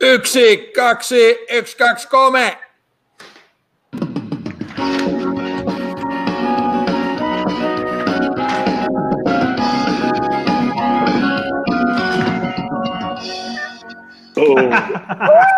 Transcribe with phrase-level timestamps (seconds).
[0.00, 2.58] Yksi, kaksi, yksi, kaksi, kolme.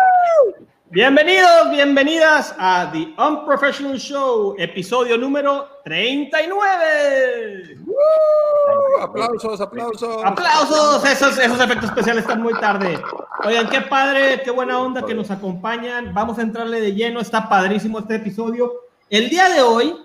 [0.91, 7.77] Bienvenidos, bienvenidas a The Unprofessional Show, episodio número 39.
[7.85, 10.25] Uh, aplausos, aplausos.
[10.25, 12.99] Aplausos, esos, esos efectos especiales están muy tarde.
[13.45, 16.11] Oigan, qué padre, qué buena onda que nos acompañan.
[16.11, 18.71] Vamos a entrarle de lleno, está padrísimo este episodio.
[19.11, 19.95] El día de hoy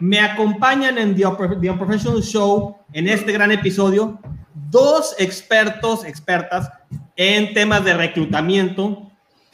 [0.00, 1.24] me acompañan en The,
[1.62, 4.20] The Unprofessional Show, en este gran episodio,
[4.52, 6.70] dos expertos, expertas
[7.16, 9.05] en temas de reclutamiento,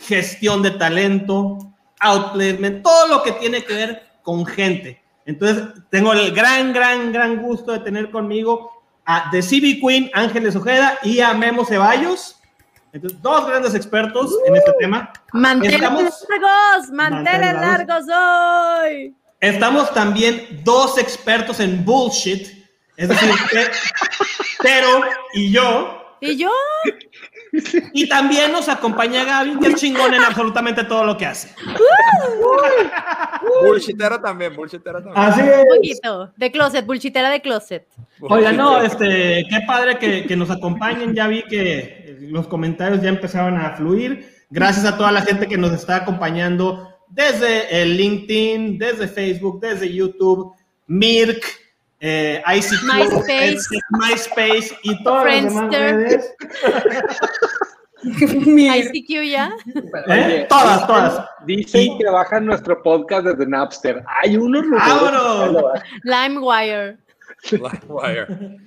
[0.03, 1.59] gestión de talento,
[2.01, 5.01] outplacement, todo lo que tiene que ver con gente.
[5.25, 8.71] Entonces, tengo el gran, gran, gran gusto de tener conmigo
[9.05, 12.37] a The CB Queen, Ángeles Ojeda, y a Memo Ceballos.
[12.93, 15.13] Entonces, dos grandes expertos en este tema.
[15.33, 19.15] Manteles Estamos- largos, manteles largos hoy.
[19.41, 22.47] Estamos también dos expertos en bullshit,
[22.97, 23.31] es decir,
[24.63, 25.03] Pero
[25.35, 25.99] y yo.
[26.21, 26.51] ¿Y yo?
[27.93, 31.55] Y también nos acompaña Gaby, que es chingón en absolutamente todo lo que hace.
[33.63, 35.17] Bullshitera también, bullshitera también.
[35.17, 36.33] Así Un poquito.
[36.37, 37.87] De closet, bullshitera de closet.
[38.21, 41.15] Oiga, no, este, qué padre que, que nos acompañen.
[41.15, 44.27] Ya vi que los comentarios ya empezaron a fluir.
[44.51, 49.93] Gracias a toda la gente que nos está acompañando desde el LinkedIn, desde Facebook, desde
[49.93, 50.55] YouTube,
[50.87, 51.62] Mirk,
[52.05, 53.59] eh, ICQ, MySpace.
[53.91, 55.97] MySpace y todas las demás Friendster.
[55.97, 56.35] redes.
[58.05, 59.53] ICQ ya.
[60.09, 60.47] ¿Eh?
[60.49, 61.25] Todas, todas.
[61.47, 64.03] Dicen Y- que bajan nuestro podcast desde Napster.
[64.23, 65.65] Hay unos ¡Vámonos!
[66.03, 66.97] LimeWire.
[67.53, 68.27] Livewire.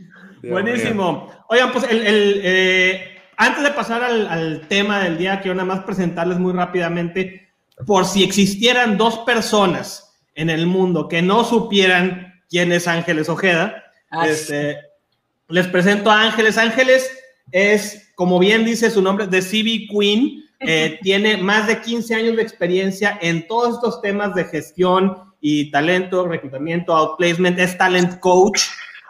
[0.42, 1.30] Dios Buenísimo.
[1.50, 5.68] Oigan, pues el, el, eh, antes de pasar al, al tema del día, quiero nada
[5.68, 7.50] más presentarles muy rápidamente,
[7.86, 13.84] por si existieran dos personas en el mundo que no supieran quién es Ángeles Ojeda,
[14.24, 14.78] este,
[15.50, 16.58] les presento a Ángeles.
[16.58, 17.10] Ángeles
[17.52, 20.44] es, como bien dice su nombre, de CB Queen.
[20.60, 25.70] eh, tiene más de 15 años de experiencia en todos estos temas de gestión y
[25.70, 28.62] talento, reclutamiento, outplacement, es talent coach.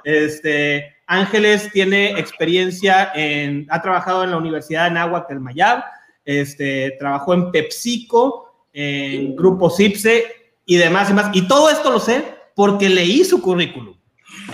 [0.03, 5.84] Este, Ángeles tiene experiencia en, ha trabajado en la Universidad de Nahuatl del Mayab,
[6.25, 10.25] este, trabajó en PepsiCo, en Grupo CIPSE
[10.66, 11.29] y demás y más.
[11.34, 13.96] Y todo esto lo sé porque leí su currículum.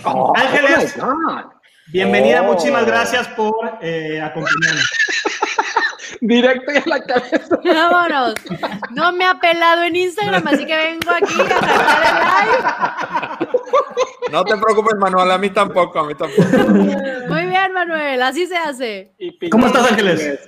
[0.03, 0.95] Oh, Ángeles.
[1.01, 1.53] oh.
[1.87, 2.45] Bienvenida, Oh.
[2.51, 4.85] muchísimas gracias por eh, acompañarnos.
[6.21, 7.59] Directo a la cabeza.
[7.63, 8.35] Vámonos.
[8.91, 14.55] No me ha pelado en Instagram, así que vengo aquí a sacar el No te
[14.57, 16.43] preocupes, Manuel, a mí tampoco, a mí tampoco.
[16.47, 17.27] live.
[17.27, 19.11] Muy bien, Manuel, así se hace.
[19.17, 20.39] Y ¿Cómo estás, Ángeles?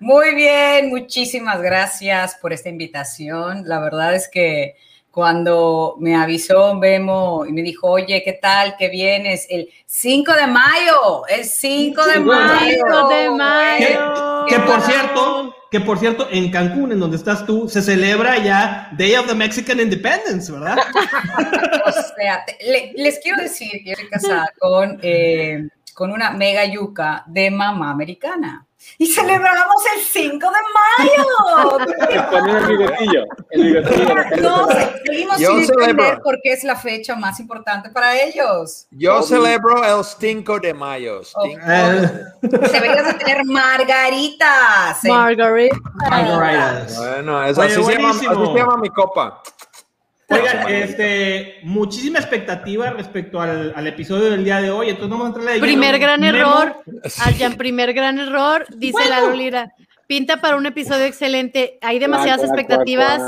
[0.00, 3.62] Muy bien, muchísimas gracias por esta invitación.
[3.66, 4.74] La verdad es que
[5.12, 8.74] cuando me avisó Memo y me dijo, oye, ¿qué tal?
[8.78, 9.46] ¿Qué vienes?
[9.50, 12.76] El 5 de mayo, el 5 de 5 de mayo.
[12.88, 14.46] 5 de Que, mayo.
[14.48, 18.88] que por cierto, que por cierto, en Cancún, en donde estás tú, se celebra ya
[18.96, 20.76] Day of the Mexican Independence, ¿verdad?
[21.86, 26.30] O sea, te- le- les quiero decir que yo estoy casada con, eh, con una
[26.30, 28.66] mega yuca de mamá americana.
[28.98, 30.58] Y celebramos el 5 de
[30.98, 32.26] mayo.
[32.30, 33.24] Ponen el bigotillo.
[33.50, 34.14] Bigotillo.
[34.42, 34.68] No,
[35.04, 35.90] seguimos Yo sin celebro.
[35.90, 38.86] entender por qué es la fecha más importante para ellos.
[38.90, 41.20] Yo celebro el 5 de mayo.
[41.64, 42.10] Eh,
[42.42, 45.04] Deberías de tener margaritas.
[45.04, 45.08] ¿eh?
[45.08, 45.72] Margaret.
[45.94, 46.96] Margaritas.
[46.98, 49.42] Bueno, eso, Oye, así, se llama, así se llama mi copa.
[50.28, 54.88] Oigan, este, muchísima expectativa respecto al, al episodio del día de hoy.
[54.88, 56.76] Entonces vamos a entrarle de Primer gran Memo, error.
[57.24, 58.66] Aljan, primer gran error.
[58.76, 59.72] Dice la Lolira.
[60.06, 61.78] Pinta para un episodio excelente.
[61.80, 63.22] Hay demasiadas expectativas.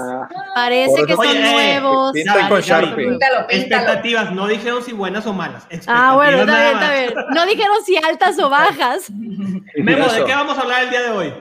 [0.55, 2.13] Parece que Oye, son eh, nuevos.
[2.13, 3.09] pinta con Sharpie.
[3.09, 3.47] Píntalo, píntalo.
[3.49, 5.67] Expectativas, no dijeron si buenas o malas.
[5.87, 7.15] Ah, bueno, está bien, está bien.
[7.35, 9.11] No dijeron si altas o bajas.
[9.11, 11.33] Memo, ¿de qué vamos a hablar el día de hoy?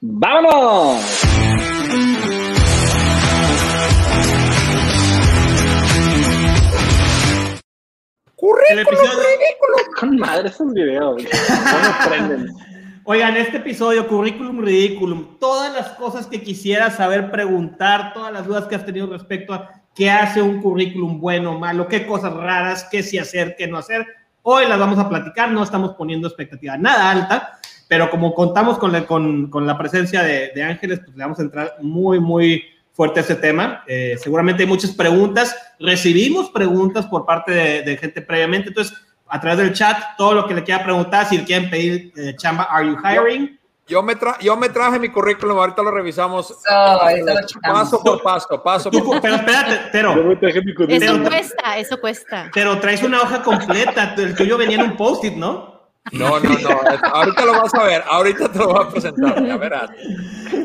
[0.00, 1.00] ¡Vámonos!
[8.70, 9.10] El episodio,
[9.98, 11.22] Con madre esos videos.
[11.22, 12.46] No.
[13.04, 18.66] Oigan, este episodio, currículum ridículum, todas las cosas que quisieras saber preguntar, todas las dudas
[18.66, 22.86] que has tenido respecto a qué hace un currículum bueno o malo, qué cosas raras,
[22.90, 24.06] qué sí hacer, qué no hacer,
[24.42, 27.58] hoy las vamos a platicar, no estamos poniendo expectativa nada alta,
[27.88, 31.38] pero como contamos con la, con, con la presencia de, de Ángeles, pues le vamos
[31.38, 32.62] a entrar muy, muy
[32.98, 33.84] fuerte ese tema.
[33.86, 38.92] Eh, seguramente hay muchas preguntas, recibimos preguntas por parte de, de gente previamente, entonces
[39.28, 42.34] a través del chat, todo lo que le quiera preguntar, si le quieren pedir eh,
[42.36, 43.56] chamba, ¿are you hiring?
[43.86, 47.78] Yo me, tra- yo me traje mi currículum, ahorita lo revisamos lo checamos.
[47.80, 51.02] paso por paso, paso por pero espérate, Yo pero, me traje mi currículum.
[51.20, 52.50] Eso cuesta, eso cuesta.
[52.52, 55.78] pero traes una hoja completa, el tuyo venía en un post-it, ¿no?
[56.10, 56.80] No, no, no.
[57.12, 58.02] Ahorita lo vas a ver.
[58.10, 59.44] Ahorita te lo voy a presentar.
[59.46, 59.90] Ya verás.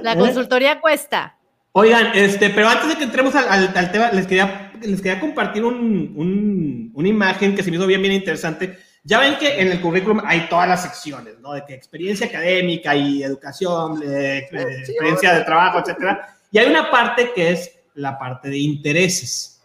[0.02, 1.38] La consultoría cuesta.
[1.74, 5.20] Oigan, este, pero antes de que entremos al, al- al tema, les quería, les quería
[5.20, 8.78] compartir un- un- una imagen que se me hizo bien, bien interesante.
[9.04, 11.54] Ya ven que en el currículum hay todas las secciones, ¿no?
[11.54, 14.48] De que experiencia académica y educación, eh,
[14.80, 16.36] experiencia de trabajo, etcétera.
[16.52, 19.62] Y hay una parte que es la parte de intereses.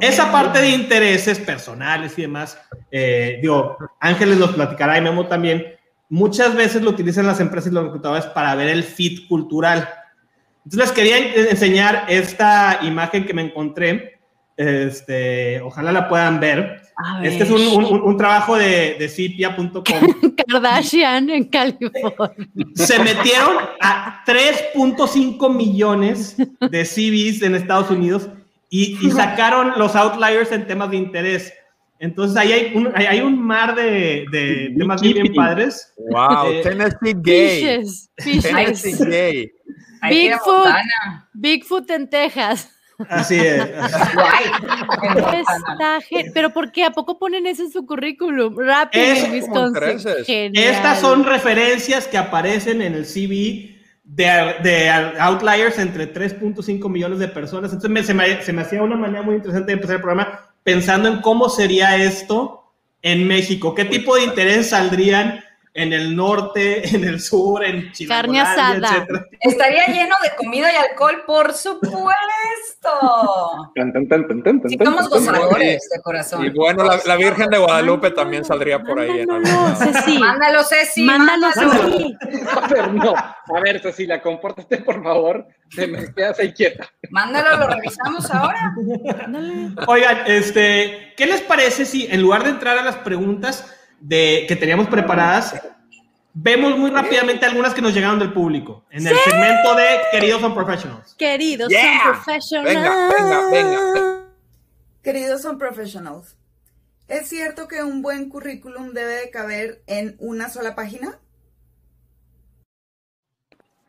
[0.00, 2.58] Esa parte de intereses personales y demás,
[2.90, 5.64] eh, digo, Ángeles los platicará y Memo también,
[6.08, 9.88] muchas veces lo utilizan las empresas y los reclutadores para ver el fit cultural.
[10.70, 14.18] Entonces les quería en- enseñar esta imagen que me encontré,
[14.56, 16.82] este, ojalá la puedan ver.
[17.22, 19.82] Este es un, un- un- un trabajo de, de cipia.com.
[20.46, 22.48] Kardashian en California.
[22.74, 28.28] Se metieron a 3.5 millones de CVs en Estados Unidos
[28.68, 31.52] y, y sacaron los outliers en temas de interés.
[32.00, 35.92] Entonces ahí hay un, hay, hay un mar de, de temas bien, bien padres.
[36.10, 37.60] Wow, Eh, Tennessee gay.
[37.60, 38.10] Fishes,
[38.42, 39.06] Tennessee fishes.
[39.08, 39.52] gay.
[40.10, 40.66] Ir a Bigfoot.
[41.34, 42.70] Bigfoot en Texas.
[43.08, 43.62] Así es.
[45.32, 45.98] Está
[46.34, 46.84] Pero ¿por qué?
[46.84, 48.56] ¿A poco ponen eso en su currículum?
[48.58, 50.52] Rapid Es en Wisconsin.
[50.54, 54.88] Estas son referencias que aparecen en el CV de, de
[55.20, 57.72] outliers entre 3.5 millones de personas.
[57.72, 60.40] Entonces me- se, me, se me hacía una manera muy interesante de empezar el programa
[60.62, 62.72] pensando en cómo sería esto
[63.02, 63.74] en México.
[63.74, 65.44] ¿Qué tipo de intereses saldrían
[65.78, 68.08] en el norte, en el sur, en Chile?
[68.08, 69.06] Carne asada.
[69.40, 72.10] Estaría lleno de comida y alcohol, por supuesto.
[73.74, 73.92] Tan,
[74.68, 76.44] Sí, somos gozadores de corazón.
[76.44, 79.20] Y bueno, la, la Virgen de Guadalupe también saldría por ahí.
[79.20, 79.92] en algún Mándalo, lado.
[79.92, 80.18] Ceci.
[80.18, 81.02] Mándalo, Ceci.
[81.02, 81.46] Mándalo.
[81.52, 82.16] Ceci.
[82.50, 83.14] A ver, no.
[83.14, 85.46] A ver, Cecilia, compórtate, por favor.
[85.74, 86.88] Te me quedas ahí quieta.
[87.10, 88.74] Mándalo, lo revisamos ahora.
[89.86, 94.56] Oigan, este, ¿qué les parece si en lugar de entrar a las preguntas de, que
[94.56, 95.60] teníamos preparadas,
[96.34, 100.54] vemos muy rápidamente algunas que nos llegaron del público en el segmento de Queridos son
[100.54, 101.14] Professionals?
[101.18, 101.82] Queridos Yeah.
[101.82, 102.74] son professionals.
[102.74, 104.24] Venga, venga, venga.
[105.02, 106.36] Queridos son professionals.
[107.08, 111.18] ¿Es cierto que un buen currículum debe de caber en una sola página?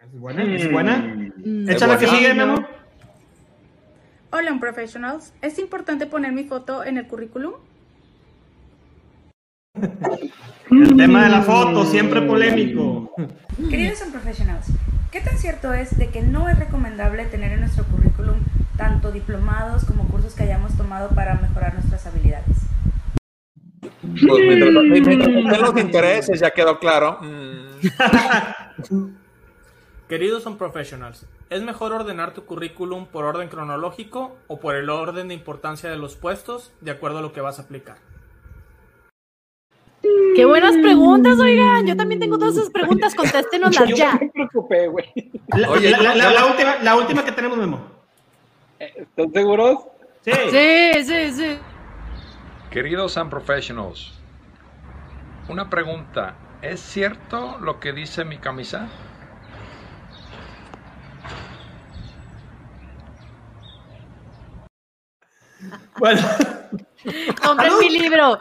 [0.02, 0.56] ¿Es buena?
[0.56, 0.98] ¿Es buena?
[1.38, 1.70] Mm.
[1.70, 2.68] Échala que sigue, mi amor.
[4.32, 5.34] Hola, Professionals.
[5.42, 7.56] ¿Es importante poner mi foto en el currículum?
[10.72, 13.14] El tema de la foto, siempre polémico.
[13.70, 14.68] Queridos son Professionals,
[15.12, 18.38] ¿qué tan cierto es de que no es recomendable tener en nuestro currículum
[18.78, 22.58] tanto diplomados como cursos que hayamos tomado para mejorar nuestras habilidades?
[24.02, 27.20] Pues mientras, los intereses, ya quedó claro.
[27.22, 27.80] Mm.
[30.08, 35.28] Queridos son professionals, ¿es mejor ordenar tu currículum por orden cronológico o por el orden
[35.28, 37.98] de importancia de los puestos de acuerdo a lo que vas a aplicar?
[40.36, 41.86] Qué buenas preguntas, oigan.
[41.86, 43.14] Yo también tengo todas esas preguntas.
[43.16, 44.14] Contéstenoslas Yo ya.
[44.20, 45.06] me preocupé, güey.
[45.56, 47.82] La, Oye, la- la- ya- la última, la última que tenemos, Memo.
[48.80, 49.80] ¿Están seguros?
[50.24, 50.32] Sí.
[50.52, 51.58] Sí, sí, sí.
[52.70, 54.14] Queridos and professionals,
[55.50, 56.36] una pregunta.
[56.62, 58.88] ¿Es cierto lo que dice mi camisa?
[65.98, 66.22] Bueno,
[67.42, 68.38] Compren mi libro.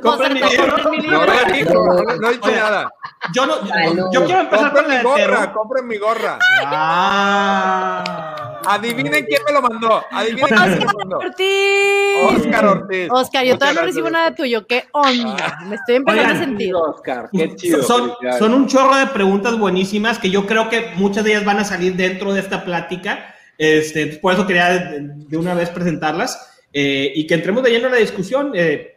[0.00, 0.90] Compren mi libro.
[0.90, 1.84] mi No, libro.
[1.84, 2.90] no, no, no he dicho Oye, nada.
[3.34, 4.06] yo, no, Salud.
[4.12, 6.38] yo quiero empezar Compren con mi el gorra, compren mi gorra.
[6.66, 8.60] Ah.
[8.66, 10.04] Adivinen quién me lo mandó.
[10.10, 11.16] Adivinen quién me lo Oscar mandó.
[11.18, 12.36] Ortiz.
[12.36, 13.08] Oscar Ortiz.
[13.10, 14.20] Oscar, yo todavía no recibo Oscar.
[14.20, 14.66] nada tuyo.
[14.66, 15.58] ¿Qué onda?
[15.66, 16.74] Me estoy empezando Oigan, a sentir.
[16.74, 17.82] Oscar, qué chido.
[17.82, 21.58] Son, son un chorro de preguntas buenísimas que yo creo que muchas de ellas van
[21.58, 23.34] a salir dentro de esta plática.
[23.56, 27.86] Este, por eso quería de, de una vez presentarlas eh, y que entremos de lleno
[27.86, 28.52] en la discusión.
[28.54, 28.94] Eh,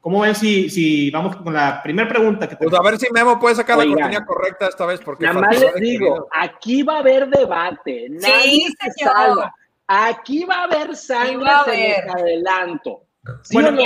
[0.00, 3.38] ¿Cómo ven si, si vamos con la primera pregunta que Pues a ver si Memo
[3.38, 5.00] puede sacar la cortina correcta esta vez.
[5.00, 6.28] Porque Nada más les digo, querido.
[6.32, 8.08] aquí va a haber debate.
[8.10, 9.12] Nadie se señor.
[9.14, 9.54] salva.
[9.86, 12.10] Aquí va a haber sangre, Sí va a se haber.
[12.10, 13.02] adelanto.
[13.42, 13.82] ¿Sí Bueno, no?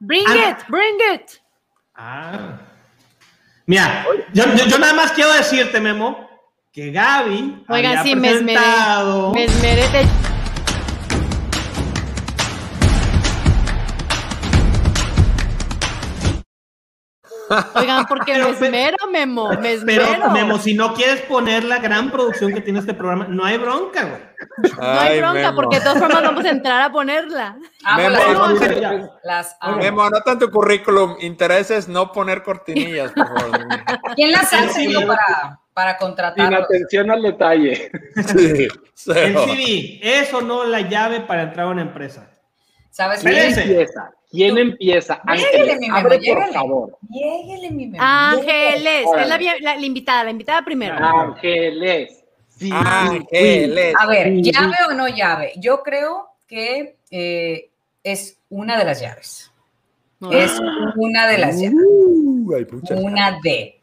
[0.00, 0.50] Bring Ana.
[0.50, 1.30] it, bring it.
[1.94, 2.58] Ah.
[3.66, 6.28] Mira, yo, yo- yo nada más quiero decirte, Memo,
[6.72, 8.58] que Gaby Oigan, había sí, me esmeré.
[8.58, 9.32] presentado...
[9.32, 10.06] Me esmeré de-
[17.74, 20.30] Oigan, porque me esmero, Memo, me Pero.
[20.30, 24.02] Memo, si no quieres poner la gran producción que tiene este programa, no hay bronca,
[24.04, 24.22] güey.
[24.78, 25.54] No hay Ay, bronca, Memo.
[25.54, 27.56] porque de todas formas vamos a entrar a ponerla.
[27.84, 29.76] Amo Memo, las, no, las amo.
[29.78, 31.16] Memo, anota en tu currículum.
[31.20, 33.66] Intereses no poner cortinillas, por favor.
[34.14, 34.92] ¿Quién las hace Sí.
[34.92, 36.60] yo para, para Sin contratarlos?
[36.64, 37.90] atención al detalle.
[38.26, 38.68] Sí,
[39.14, 39.34] El.
[39.36, 42.28] CV, ¿es o no la llave para entrar a una empresa?
[42.96, 44.10] ¿Sabes ¿Quién empieza?
[44.30, 45.20] ¿Quién empieza?
[45.26, 46.52] Lléguele, Ángeles, mi Memo, abre por lléguele.
[46.54, 46.98] favor.
[47.10, 50.94] Lléguele, mi Memo, Ángeles, es la, vi- la- la invitada, la invitada primero.
[50.96, 52.24] Ángeles.
[52.48, 53.94] Sí, Ángeles.
[54.00, 54.50] A ver, Sí.
[54.50, 55.52] llave o no llave.
[55.56, 57.68] Yo creo que eh,
[58.02, 59.52] es una de las llaves.
[60.32, 60.58] Es
[60.96, 61.74] una de las llaves.
[61.84, 62.98] Uh, hay muchas.
[62.98, 63.78] Una D.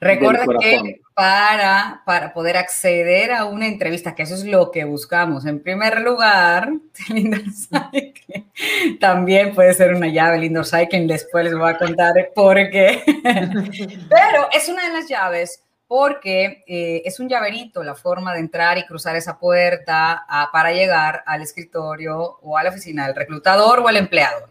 [0.00, 1.00] Recuerda que.
[1.16, 6.02] Para, para poder acceder a una entrevista, que eso es lo que buscamos, en primer
[6.02, 6.68] lugar,
[7.08, 11.78] el indoor cycling también puede ser una llave, el indoor cycling, después les voy a
[11.78, 13.02] contar por qué.
[13.24, 18.76] Pero es una de las llaves porque eh, es un llaverito la forma de entrar
[18.76, 23.88] y cruzar esa puerta para llegar al escritorio o a la oficina del reclutador o
[23.88, 24.50] el empleador.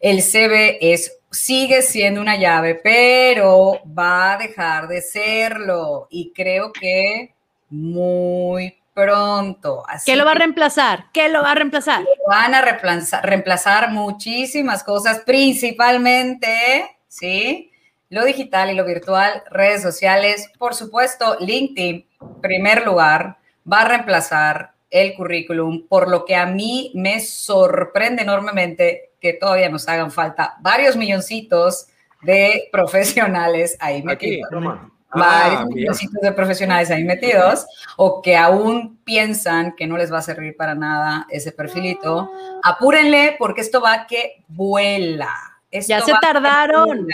[0.00, 6.72] El CV es, sigue siendo una llave, pero va a dejar de serlo y creo
[6.72, 7.34] que
[7.70, 9.84] muy pronto.
[9.86, 11.06] Así ¿Qué lo va a reemplazar?
[11.12, 12.04] ¿Qué lo va a reemplazar?
[12.26, 17.70] van a reemplazar, reemplazar muchísimas cosas, principalmente, ¿sí?
[18.10, 22.06] Lo digital y lo virtual, redes sociales, por supuesto, LinkedIn,
[22.40, 23.36] primer lugar,
[23.70, 29.68] va a reemplazar el currículum, por lo que a mí me sorprende enormemente que todavía
[29.68, 31.86] nos hagan falta varios milloncitos
[32.22, 34.80] de profesionales ahí Aquí, metidos
[35.14, 40.18] varios Ah, milloncitos de profesionales ahí metidos o que aún piensan que no les va
[40.18, 42.30] a servir para nada ese perfilito,
[42.62, 45.34] apúrenle porque esto va que vuela.
[45.70, 47.06] Esto Ya se tardaron.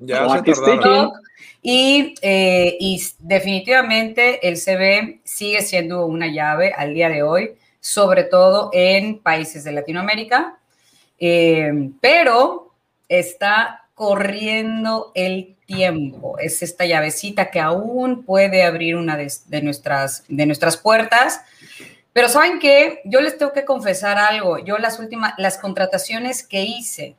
[0.00, 1.12] Ya Ah, se que tardaron.
[1.60, 8.24] Y, eh, y definitivamente el CV sigue siendo una llave al día de hoy, sobre
[8.24, 10.58] todo en países de Latinoamérica,
[11.24, 12.74] eh, pero
[13.08, 16.36] está corriendo el tiempo.
[16.40, 21.40] Es esta llavecita que aún puede abrir una de, de nuestras, de nuestras puertas.
[22.12, 24.58] Pero saben qué, yo les tengo que confesar algo.
[24.58, 27.14] Yo las últimas, las contrataciones que hice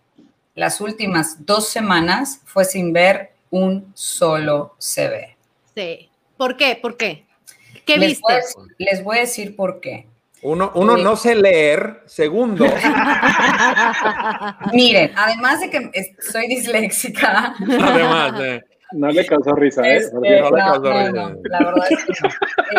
[0.56, 5.36] las últimas dos semanas fue sin ver un solo CV.
[5.74, 6.10] Sí.
[6.38, 6.76] ¿Por qué?
[6.76, 7.26] ¿Por qué?
[7.86, 8.34] ¿Qué les viste?
[8.56, 10.08] Voy les voy a decir por qué.
[10.44, 12.02] Uno, uno no sé leer.
[12.06, 12.66] Segundo,
[14.74, 19.98] Miren, además de que soy disléxica, además, eh, No le causó risa, ¿eh?
[19.98, 20.22] este, no
[20.52, 21.12] le causó no, risa.
[21.12, 22.30] no, la verdad es que no.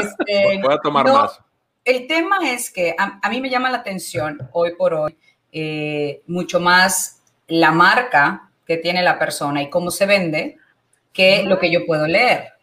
[0.00, 1.40] Este, voy a tomar no, más.
[1.85, 5.16] El tema es que a, a mí me llama la atención hoy por hoy
[5.56, 10.56] eh, mucho más la marca que tiene la persona y cómo se vende
[11.12, 12.53] que lo que yo puedo leer.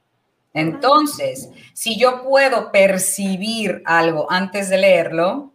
[0.53, 5.53] Entonces, si yo puedo percibir algo antes de leerlo,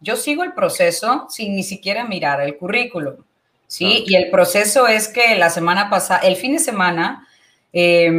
[0.00, 3.16] yo sigo el proceso sin ni siquiera mirar el currículum.
[3.66, 4.04] ¿sí?
[4.06, 7.26] Y el proceso es que la semana pasada, el fin de semana,
[7.72, 8.10] eh,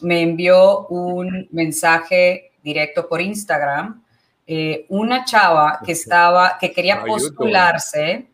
[0.00, 4.02] me envió un mensaje directo por Instagram
[4.46, 8.26] eh, una chava que estaba, que quería postularse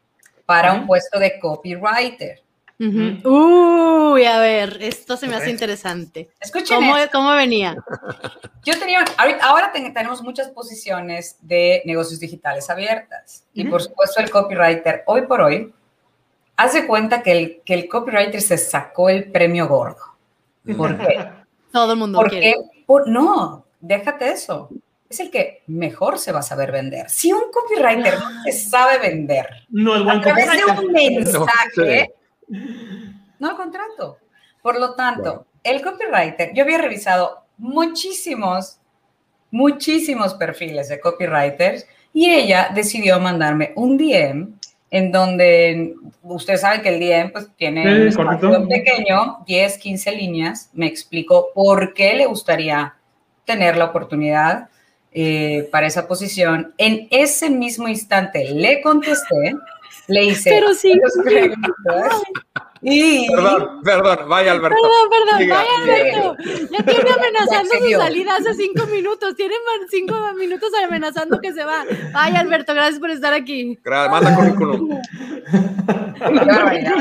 [0.47, 2.43] para un puesto de copywriter.
[2.81, 4.13] Ujú.
[4.15, 6.31] Uy, a ver, esto se me hace interesante.
[6.41, 7.77] Escuchen ¿Cómo, cómo venía?
[8.65, 14.21] Yo tenía, ahorita- ahora ten- tenemos muchas posiciones de negocios digitales abiertas y por supuesto
[14.21, 15.73] el copywriter hoy por hoy
[16.57, 20.03] hace cuenta que el, que el copywriter se sacó el premio gordo.
[20.77, 21.29] ¿Por qué?
[21.73, 22.57] Todo el mundo Porque, quiere.
[22.87, 24.69] por- no, déjate eso.
[25.11, 27.09] Es el que mejor se va a saber vender.
[27.09, 32.11] Si un copywriter no se sabe vender No es buen a través de un mensaje,
[32.11, 32.18] no
[32.51, 34.19] el contrato.
[34.63, 38.79] Por lo tanto, el copywriter, yo había revisado muchísimos
[39.51, 44.55] muchísimos perfiles de copywriters y ella decidió mandarme un DM
[44.91, 50.13] en donde ustedes saben que el DM pues tiene Sí, un espacio pequeño, 10, 15
[50.13, 52.95] líneas, me explicó por qué le gustaría
[53.45, 54.69] tener la oportunidad
[55.13, 56.75] eh, para esa posición.
[56.79, 59.57] En ese mismo instante le contesté,
[60.09, 61.01] le hice Pero sí.
[61.25, 61.73] preguntas
[62.81, 64.77] y Perdón, perdón, vaya Alberto.
[64.81, 65.69] Perdón, perdón, Siga, vaya.
[65.83, 66.37] Alberto.
[66.71, 69.35] Ya tiene amenazando Ya su salida hace cinco minutos.
[69.35, 69.55] Tiene
[69.91, 71.85] cinco minutos amenazando que se va.
[72.13, 73.79] Vaya Alberto, gracias por estar aquí.
[73.85, 75.01] Manda currículum.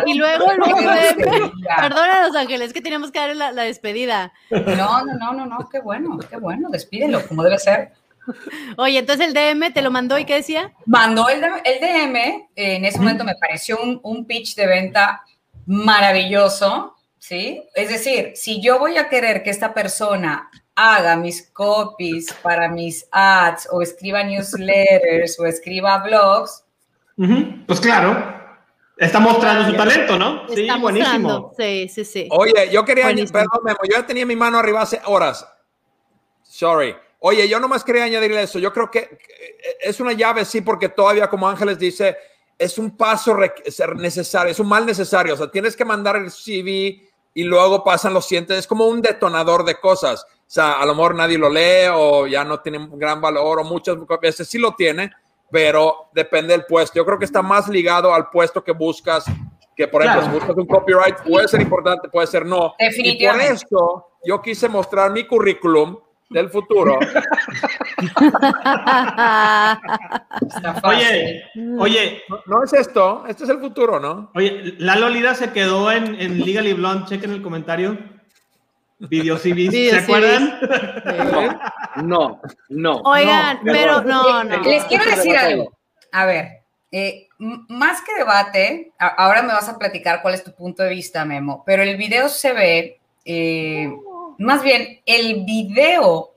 [0.08, 0.78] Y luego, luego,
[1.18, 1.52] Perdón.
[1.80, 4.34] perdona Los Ángeles, que teníamos que darle la, la despedida.
[4.50, 7.92] No, no, no, no, no, qué bueno, qué bueno, despídelo, como debe ser.
[8.78, 10.74] Oye, entonces el DM te lo mandó y qué decía?
[10.86, 15.24] Mandó el, el DM, eh, en ese momento me pareció un, un pitch de venta
[15.66, 17.64] maravilloso, ¿sí?
[17.76, 23.08] Es decir, si yo voy a querer que esta persona haga mis copies para mis
[23.12, 26.64] ads o escriba newsletters o escriba blogs,
[27.66, 28.36] Pues claro.
[29.00, 30.48] Está mostrando su talento, ¿no?
[30.50, 31.20] Sí, Está buenísimo.
[31.30, 31.54] mostrando.
[31.58, 32.28] Sí, sí, sí.
[32.32, 33.32] Oye, yo quería, Buenísimo.
[33.34, 35.48] perdón, Memo, yo ya tenía mi mano arriba hace horas.
[36.42, 36.96] Sorry.
[37.20, 38.60] Oye, yo nomás quería añadirle eso.
[38.60, 39.18] Yo creo que que
[39.82, 42.18] es una llave, sí, porque todavía, como Ángeles dice,
[42.58, 43.38] es un paso
[43.96, 45.34] necesario, es un mal necesario.
[45.34, 47.02] O sea, tienes que mandar el CV
[47.34, 48.58] y luego pasan los siguientes.
[48.58, 50.26] Es como un detonador de cosas.
[50.26, 53.64] O sea, a lo mejor nadie lo lee o ya no tiene gran valor o
[53.64, 55.12] muchas veces sí lo tiene,
[55.52, 56.96] pero depende del puesto.
[56.96, 59.26] Yo creo que está más ligado al puesto que buscas.
[59.76, 60.34] Que por ejemplo, Claro.
[60.34, 62.58] si buscas un copyright, puede ser importante, puede ser no.
[62.80, 63.54] Y por Definitivamente.
[63.54, 67.00] eso yo quise mostrar mi currículum del futuro.
[70.42, 70.84] está fácil.
[70.84, 71.44] Oye,
[71.80, 74.32] oye, No, no es esto, este es el futuro, ¿no?
[74.36, 77.06] oye, Lalo Lira se quedó en, en Legally Blonde.
[77.08, 77.98] Chequen el comentario.
[79.00, 80.60] Video CVs, ¿se acuerdan?
[82.04, 82.96] No, no.
[83.06, 84.58] Oigan, No, pero no, no.
[84.64, 85.72] Les quiero decir algo.
[86.12, 90.82] A ver, eh, más que debate, ahora me vas a platicar cuál es tu punto
[90.82, 93.92] de vista, Memo, pero el video se ve, eh,
[94.38, 96.34] más bien, el video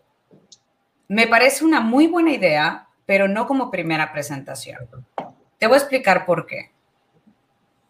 [1.09, 4.79] me parece una muy buena idea, pero no como primera presentación.
[5.59, 6.71] Te voy a explicar por qué.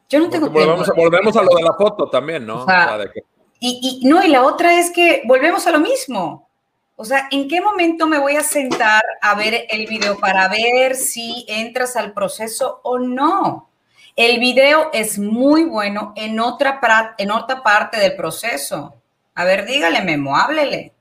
[0.09, 1.03] Yo no tengo volvemos, a, tiempo.
[1.03, 2.62] volvemos a lo de la foto también, ¿no?
[2.62, 3.20] O sea, O sea, de que-
[3.61, 6.49] Y, y no, y la otra es que volvemos a lo mismo.
[6.96, 10.96] O sea, ¿en qué momento me voy a sentar a ver el video para ver
[10.96, 13.70] si entras al proceso o no?
[14.16, 16.81] El video es muy bueno en otra,
[17.16, 18.99] en otra parte del proceso.
[19.40, 20.92] A ver, dígale, Memo, háblele.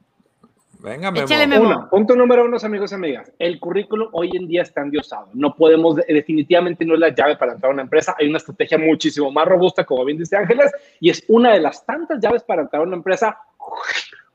[0.79, 1.25] venga, Memo.
[1.25, 1.65] Échale, Memo.
[1.65, 3.29] Uno, punto número uno, amigos y amigas.
[3.37, 5.27] El currículum hoy en día está endiosado.
[5.33, 8.15] No podemos, definitivamente no es la llave para entrar a una empresa.
[8.17, 10.71] Hay una estrategia muchísimo más robusta, como bien dice Ángeles,
[11.01, 13.37] y es una de las tantas llaves para entrar a una empresa.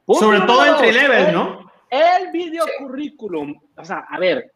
[0.04, 1.70] Punto Sobre todo número entry dos, level, el- ¿no?
[1.88, 3.58] El video currículum.
[3.76, 4.50] O sea, a ver,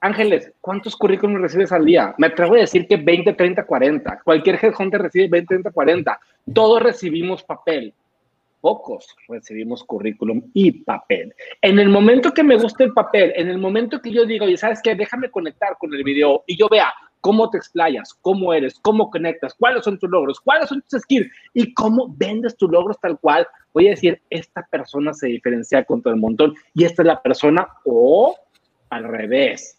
[0.00, 2.14] Ángeles, ¿cuántos currículums recibes al día?
[2.18, 4.20] Me atrevo a decir que 20, 30, 40.
[4.22, 6.20] Cualquier headhunter recibe 20, 30, 40.
[6.54, 7.92] Todos recibimos papel.
[8.62, 11.34] Pocos recibimos currículum y papel.
[11.60, 14.56] En el momento que me guste el papel, en el momento que yo digo, y
[14.56, 18.78] sabes qué, déjame conectar con el video y yo vea cómo te explayas, cómo eres,
[18.80, 23.00] cómo conectas, cuáles son tus logros, cuáles son tus skills y cómo vendes tus logros
[23.00, 27.02] tal cual, voy a decir, esta persona se diferencia con todo el montón y esta
[27.02, 28.36] es la persona o
[28.90, 29.76] al revés.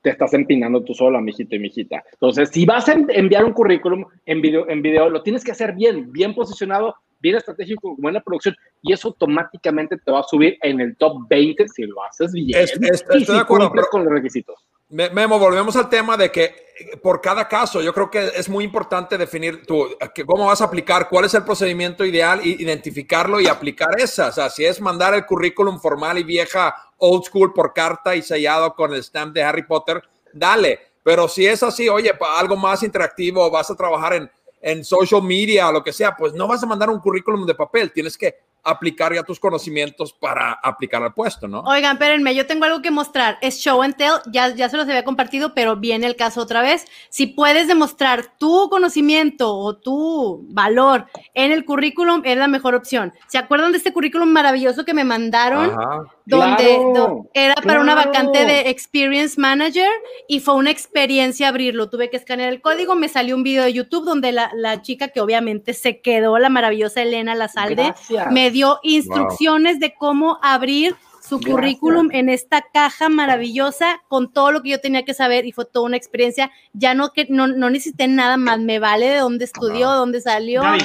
[0.00, 2.02] Te estás empinando tú sola, mijito y mijita.
[2.14, 5.50] Entonces, si vas a en- enviar un currículum en video, en video, lo tienes que
[5.52, 10.24] hacer bien, bien posicionado, bien estratégico, con buena producción, y eso automáticamente te va a
[10.24, 12.58] subir en el top 20 si lo haces bien.
[12.58, 14.56] Es- es- y estoy si de acuerdo, pero- con los requisitos.
[14.88, 18.48] Me- Memo, volvemos al tema de que eh, por cada caso, yo creo que es
[18.48, 19.86] muy importante definir tú,
[20.26, 24.28] cómo vas a aplicar, cuál es el procedimiento ideal, y identificarlo y aplicar esa.
[24.28, 28.22] O sea, si es mandar el currículum formal y vieja, old school por carta y
[28.22, 30.02] sellado con el stamp de Harry Potter,
[30.32, 30.80] dale.
[31.02, 34.30] Pero si es así, oye, algo más interactivo, vas a trabajar en,
[34.60, 37.92] en social media lo que sea, pues no vas a mandar un currículum de papel,
[37.92, 41.60] tienes que aplicar ya tus conocimientos para aplicar al puesto, ¿no?
[41.62, 43.38] Oigan, espérenme, yo tengo algo que mostrar.
[43.40, 46.62] Es show and tell, ya, ya se los había compartido, pero viene el caso otra
[46.62, 46.86] vez.
[47.08, 53.12] Si puedes demostrar tu conocimiento o tu valor en el currículum, es la mejor opción.
[53.28, 55.70] ¿Se acuerdan de este currículum maravilloso que me mandaron?
[55.70, 56.02] Ajá.
[56.26, 59.88] Donde Claro, do- era para una vacante de Experience Manager
[60.28, 61.90] y fue una experiencia abrirlo.
[61.90, 65.08] Tuve que escanear el código, me salió un video de YouTube donde la, la chica
[65.08, 68.30] que obviamente se quedó, la maravillosa Elena Lazalde, Gracias.
[68.30, 71.54] me dio instrucciones de cómo abrir su Gracias.
[71.54, 75.64] currículum en esta caja maravillosa con todo lo que yo tenía que saber y fue
[75.64, 76.50] toda una experiencia.
[76.72, 80.62] Ya no que no, no necesité nada más, me vale de dónde estudió, dónde salió.
[80.62, 80.82] Gaby,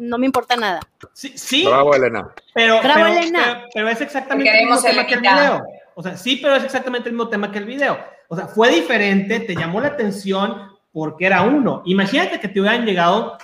[0.00, 0.80] no me importa nada.
[1.12, 2.28] Sí, sí Bravo, Elena.
[2.54, 3.40] pero, Bravo, pero, Elena.
[3.44, 5.62] pero- pero es exactamente el mismo tema que el video.
[5.94, 7.98] O sea, sí, pero es exactamente el mismo tema que el video.
[8.28, 11.82] O sea, fue diferente, te llamó la atención porque era uno.
[11.84, 13.36] Imagínate que te hubieran llegado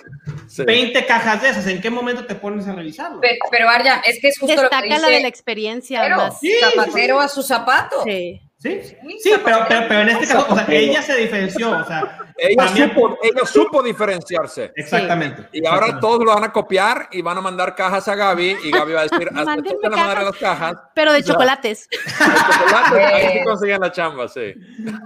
[0.49, 0.65] Sí.
[0.65, 1.67] 20 cajas de esas.
[1.67, 3.21] ¿En qué momento te pones a revisarlo?
[3.21, 5.01] Pe- Pero, Arya, es que es justo lo que Destaca dice.
[5.03, 6.41] la de la experiencia Pero, más.
[6.41, 8.03] Sí, zapatero a su zapato.
[8.05, 8.41] Sí.
[8.57, 8.81] Sí,
[9.23, 11.73] sí, pero, pero, pero en este caso, o sea, ella se diferenció.
[11.79, 14.73] O sea, Ella supo, ella supo diferenciarse.
[14.77, 15.49] Exactamente.
[15.53, 16.01] Y ahora exactamente.
[16.01, 19.01] todos lo van a copiar y van a mandar cajas a Gaby y Gaby va
[19.01, 20.25] a decir, hasta la madre cajas.
[20.25, 20.75] las cajas.
[20.95, 21.89] Pero de O sea, chocolates.
[22.21, 23.45] hay chocolate, ahí sí Eh.
[23.45, 24.55] consiguen la chamba, sí.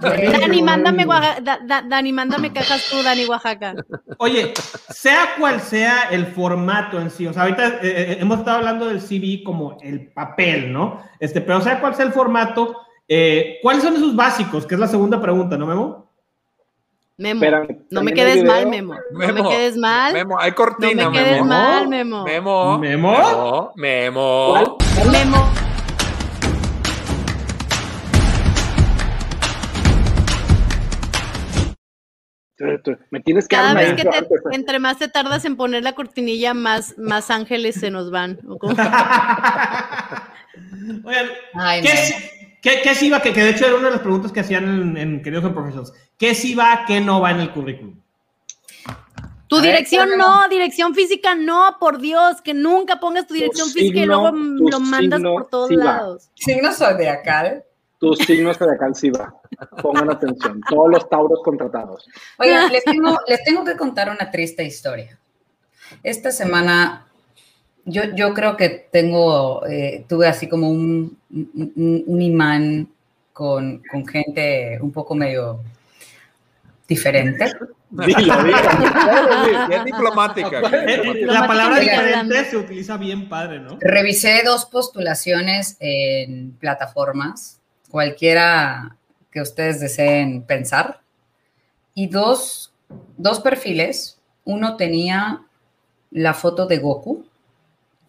[0.01, 3.73] Dani, mándame, Da- Da- Dani, mándame cajas tú, Dani, Oaxaca.
[4.17, 4.53] Oye,
[4.89, 8.87] sea cual sea el formato en sí, o sea, ahorita eh, eh, hemos estado hablando
[8.87, 11.01] del CV como el papel, ¿no?
[11.19, 12.75] Este, pero sea cual sea el formato,
[13.07, 14.65] eh, ¿cuáles son esos básicos?
[14.65, 16.06] Que es la segunda pregunta, ¿no, Memo?
[17.19, 18.69] Memo, Espérame, no me ¿también quedes mal, video?
[18.69, 18.93] Memo.
[19.11, 20.13] No Memo, me quedes mal.
[20.13, 21.45] Memo, hay No cortina, me quedes Memo.
[21.45, 22.23] mal, Memo.
[22.23, 22.77] Memo.
[22.77, 22.77] ¿Memo?
[22.77, 23.73] Memo.
[23.75, 24.77] Memo.
[25.11, 25.51] Memo.
[33.09, 36.53] Me tienes que Cada vez que te, entre más te tardas en poner la cortinilla,
[36.53, 38.39] más, más ángeles se nos van.
[41.03, 42.36] Oigan, Ay, ¿qué, no.
[42.61, 43.21] Qué, qué sí va?
[43.21, 45.53] Que, que de hecho era una de las preguntas que hacían en, en Queridos en
[45.53, 45.93] Professionals.
[46.17, 47.99] ¿Qué sí va, qué no va en el currículum?
[49.47, 53.69] Tu A dirección ¿cómo no, dirección física no, por Dios, que nunca pongas tu dirección
[53.69, 56.29] física y signo, luego tu lo mandas signo por todos sí lados.
[56.35, 57.63] Signo zodiacal.
[57.97, 59.33] Tus signos zodiacal sí va.
[59.81, 60.61] Pongan atención.
[60.69, 62.07] Todos los tauros contratados.
[62.37, 65.17] Oigan, les tengo, les tengo que contar una triste historia.
[66.03, 67.07] Esta semana,
[67.87, 72.89] yo, yo creo que tengo, eh, tuve así como un, un, un imán
[73.31, 75.61] con, con gente un poco medio
[76.87, 77.45] diferente.
[77.89, 79.83] Dilo, dilo.
[79.85, 80.59] Diplomática.
[80.59, 83.77] Eh, la palabra diferente se utiliza bien padre, ¿no?
[83.79, 88.97] Revisé dos postulaciones en plataformas, cualquiera
[89.31, 90.99] que ustedes deseen pensar,
[91.93, 92.73] y dos,
[93.15, 94.19] dos perfiles.
[94.43, 95.43] Uno tenía
[96.11, 97.25] la foto de Goku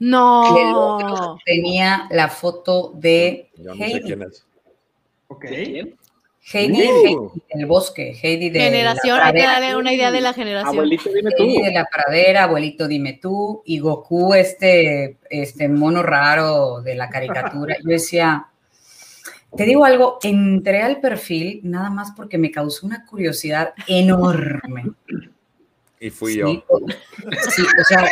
[0.01, 1.39] y el otro No.
[1.45, 4.01] tenía la foto de Yo no sé Heidi.
[4.03, 4.47] quién es.
[5.29, 5.45] Ok.
[5.45, 6.51] Heidi, Uh.
[6.51, 7.17] Heidi
[7.53, 10.75] del bosque, Heidi de Generación, la hay que pradera, darle una idea de la generación.
[10.77, 11.43] Abuelito, dime tú.
[11.43, 17.11] Heidi de la pradera, abuelito dime tú, y Goku, este, este mono raro de la
[17.11, 17.77] caricatura.
[17.85, 18.47] Yo decía,
[19.57, 24.85] te digo algo, entré al perfil nada más porque me causó una curiosidad enorme.
[26.01, 26.49] Y fui Sí, yo.
[26.69, 26.79] o-
[27.51, 28.09] sí, o sea,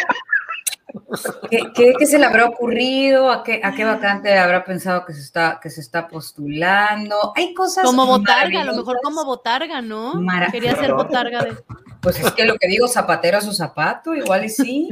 [1.51, 3.31] ¿qué, qué, qué se le habrá ocurrido?
[3.31, 7.33] ¿A qué, ¿A qué vacante habrá pensado que se está, que se está postulando?
[7.37, 10.15] Hay cosas Como botarga, a lo mejor como botarga, ¿no?
[10.15, 11.57] Mara- Quería ser botarga de.
[12.01, 14.89] Pues es que lo que digo, zapatero a su zapato, igual y sí,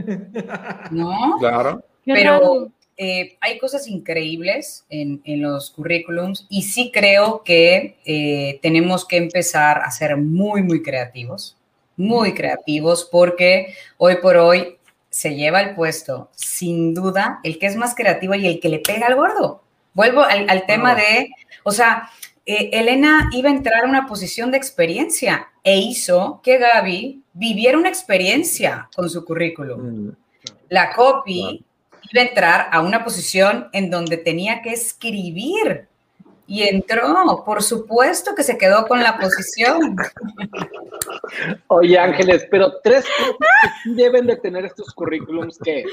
[0.90, 1.36] ¿no?
[1.38, 1.82] Claro.
[2.04, 9.04] Pero eh, hay cosas increíbles en, en los currículums y sí creo que eh, tenemos
[9.06, 11.56] que empezar a ser muy, muy creativos,
[11.96, 14.76] muy creativos, porque hoy por hoy
[15.14, 18.80] se lleva el puesto, sin duda, el que es más creativo y el que le
[18.80, 19.62] pega al gordo.
[19.92, 21.30] Vuelvo al, al tema de,
[21.62, 22.10] o sea,
[22.44, 27.78] eh, Elena iba a entrar a una posición de experiencia e hizo que Gaby viviera
[27.78, 30.08] una experiencia con su currículum.
[30.08, 30.16] Mm.
[30.70, 31.64] La copy
[32.10, 35.86] iba a entrar a una posición en donde tenía que escribir
[36.54, 39.96] y entró, por supuesto que se quedó con la posición.
[41.68, 45.84] Oye, Ángeles, pero tres cosas que sí deben de tener estos currículums que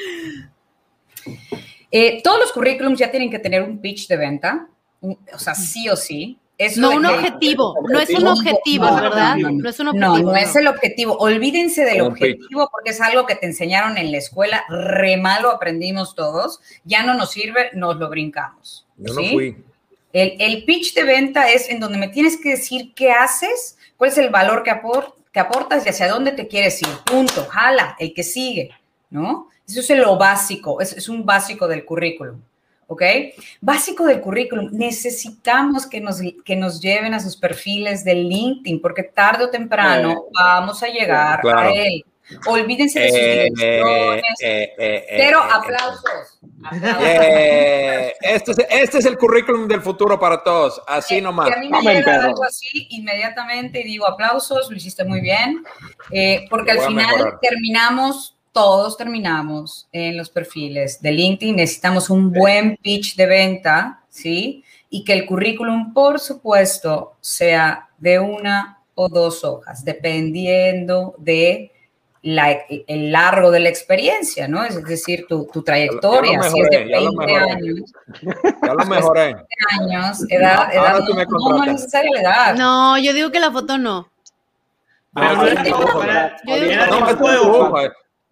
[1.91, 4.67] Eh, todos los currículums ya tienen que tener un pitch de venta,
[5.01, 6.37] o sea, sí o sí.
[6.57, 9.35] Eso No un que- objetivo, no es un objetivo, no, ¿verdad?
[9.37, 10.31] no, No es un objetivo.
[10.31, 11.17] no es el objetivo.
[11.17, 16.13] Olvídense del objetivo porque es algo que te enseñaron en la escuela, re malo aprendimos
[16.13, 18.85] todos, ya no nos sirve, nos lo brincamos.
[18.97, 19.29] Yo no ¿sí?
[19.33, 19.63] fui.
[20.13, 24.09] El, el pitch de venta es en donde me tienes que decir qué haces, cuál
[24.11, 24.73] es el valor que,
[25.31, 26.89] que aportas y hacia dónde te quieres ir.
[27.05, 27.45] Punto.
[27.49, 28.71] Jala, el que sigue,
[29.09, 29.47] ¿no?
[29.67, 32.39] Eso es lo básico, es, es un básico del currículum.
[32.87, 33.03] ¿Ok?
[33.61, 34.67] Básico del currículum.
[34.73, 40.25] Necesitamos que nos, que nos lleven a sus perfiles de LinkedIn, porque tarde o temprano
[40.33, 41.59] vamos a llegar Claro.
[41.59, 42.03] a él.
[42.47, 44.23] Olvídense de sus Eh, direcciones.
[44.41, 46.39] eh, eh, eh, Cero eh, aplausos.
[46.63, 47.03] Aplausos.
[47.05, 51.47] Eh, este, es, este es el currículum del futuro para todos, así nomás.
[51.49, 55.63] Que a mí me llega algo así inmediatamente y digo aplausos, lo hiciste muy bien,
[56.11, 62.77] eh, porque al final terminamos, todos terminamos en los perfiles de LinkedIn, necesitamos un buen
[62.77, 64.63] pitch de venta, ¿sí?
[64.89, 71.71] Y que el currículum, por supuesto, sea de una o dos hojas, dependiendo de
[72.23, 74.63] la, el largo de la experiencia, ¿no?
[74.63, 77.51] Es decir, tu, tu trayectoria, Ya si es de mejoré, ya lo 20 mejoré.
[77.51, 77.93] años,
[78.61, 79.35] Ya lo mejoré.
[79.79, 82.55] años, edad, edad no, me no, no es necesaria la edad.
[82.55, 84.07] No, yo digo que la foto no.
[85.13, 87.77] Pero no digo era No,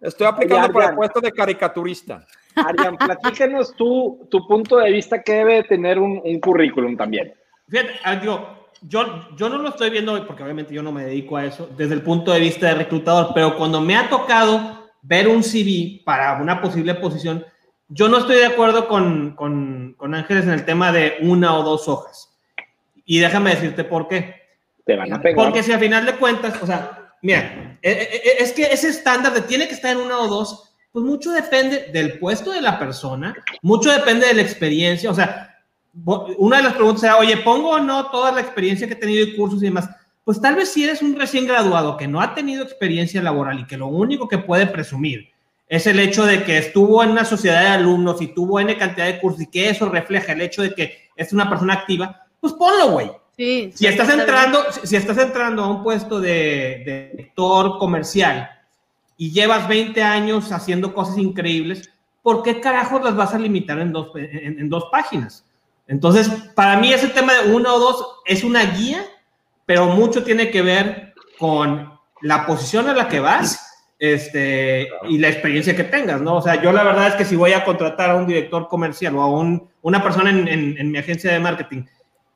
[0.00, 2.24] estoy, aplicando Oye, para puesto de caricaturista.
[2.54, 7.34] Arián, platícanos tú, tu punto de vista que debe tener un, un currículum también.
[7.68, 11.04] Fíjate, ah, digo, yo, yo no lo estoy viendo hoy porque obviamente yo no me
[11.04, 14.90] dedico a eso desde el punto de vista de reclutador, pero cuando me ha tocado
[15.02, 17.44] ver un CV para una posible posición,
[17.88, 21.62] yo no estoy de acuerdo con, con, con Ángeles en el tema de una o
[21.62, 22.30] dos hojas.
[23.04, 24.36] Y déjame decirte por qué.
[24.86, 25.44] Te van a pegar.
[25.44, 28.88] Porque si a final de cuentas, o sea, mira, eh, eh, eh, es que ese
[28.88, 32.60] estándar de tiene que estar en una o dos, pues mucho depende del puesto de
[32.60, 35.49] la persona, mucho depende de la experiencia, o sea,
[35.92, 39.24] una de las preguntas era, oye, ¿pongo o no toda la experiencia que he tenido
[39.24, 39.88] y cursos y demás?
[40.24, 43.66] Pues tal vez si eres un recién graduado que no ha tenido experiencia laboral y
[43.66, 45.30] que lo único que puede presumir
[45.68, 49.06] es el hecho de que estuvo en una sociedad de alumnos y tuvo N cantidad
[49.06, 52.52] de cursos y que eso refleja el hecho de que es una persona activa, pues
[52.54, 53.10] ponlo, güey.
[53.36, 53.70] Sí.
[53.74, 58.50] Si estás entrando, si estás entrando a un puesto de, de director comercial
[59.16, 61.90] y llevas 20 años haciendo cosas increíbles,
[62.22, 65.44] ¿por qué carajos las vas a limitar en dos, en, en dos páginas?
[65.90, 69.04] Entonces, para mí ese tema de uno o dos es una guía,
[69.66, 73.66] pero mucho tiene que ver con la posición a la que vas
[73.98, 76.36] este, y la experiencia que tengas, ¿no?
[76.36, 79.16] O sea, yo la verdad es que si voy a contratar a un director comercial
[79.16, 81.82] o a un- una persona en, en- mi agencia de marketing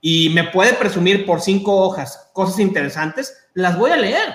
[0.01, 4.35] y me puede presumir por cinco hojas cosas interesantes, las voy a leer.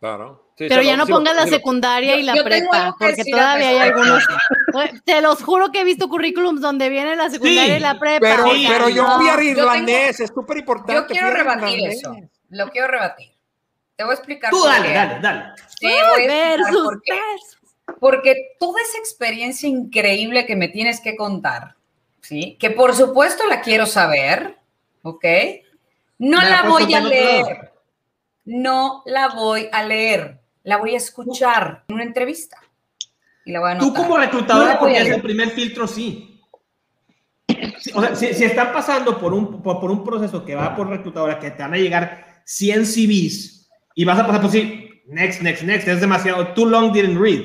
[0.00, 0.44] Claro.
[0.56, 3.68] Sí, Pero sí, ya no sí pongas la sí secundaria y la prepa, porque todavía
[3.70, 4.24] hay algunos.
[5.04, 8.20] Te los juro que he visto currículums donde viene la secundaria Sí, y la prepa.
[8.20, 9.16] Pero, o sea, pero yo no.
[9.16, 10.94] fui a irlandés, es súper importante.
[10.94, 11.98] Yo quiero rebatir irlandés.
[11.98, 12.16] eso.
[12.50, 13.30] Lo quiero rebatir.
[13.96, 14.50] Te voy a explicar.
[14.50, 14.94] Tú por dale, qué.
[14.94, 15.44] dale, dale.
[15.78, 17.18] Te voy a versus por qué.
[17.98, 21.74] Porque toda esa experiencia increíble que me tienes que contar,
[22.20, 22.56] ¿sí?
[22.60, 24.58] Que por supuesto la quiero saber,
[25.02, 25.24] ¿ok?
[26.18, 27.72] No Me la voy a leer.
[28.44, 30.39] No la voy a leer.
[30.64, 32.58] La voy a escuchar en una entrevista.
[33.44, 34.02] Y la voy a Tú anotar.
[34.02, 36.26] como No reclutadora, porque a es el primer filtro, sí.
[37.94, 40.88] O sea, si, si están pasando por un, por, por un proceso que va por
[40.88, 45.40] reclutadora, que te van a llegar 100 CVs y vas a pasar por sí, next,
[45.42, 47.40] next, next, es demasiado, too long didn't read.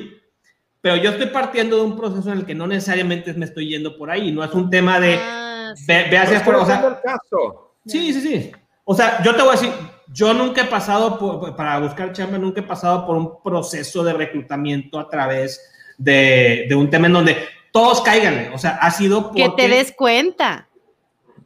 [0.80, 3.96] Pero yo estoy partiendo de un proceso en el que no necesariamente me estoy yendo
[3.98, 5.84] por ahí, no es un tema de Ah, sí.
[5.88, 7.74] ve, ve hacia afuera, o sea, el caso.
[7.86, 8.52] Sí, sí, sí.
[8.84, 9.72] O sea, yo te voy a decir,
[10.12, 14.12] yo nunca he pasado por, para buscar chamba, nunca he pasado por un proceso de
[14.12, 15.60] reclutamiento a través
[15.98, 17.36] de, de un tema en donde
[17.72, 18.50] todos caigan.
[18.54, 19.42] O sea, ha sido porque...
[19.42, 20.68] Que te des cuenta.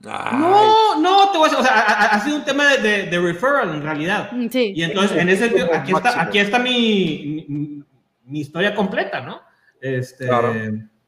[0.06, 3.02] Ay, No, no, te voy a decir, o sea, ha, sido un tema de, de-
[3.06, 4.30] de referral en realidad.
[4.32, 4.72] Mm, Sí.
[4.74, 7.84] Y entonces, en ese sentido, aquí está, aquí está mi, mi,
[8.24, 9.40] mi historia completa, ¿no?
[9.80, 10.54] Este, Claro.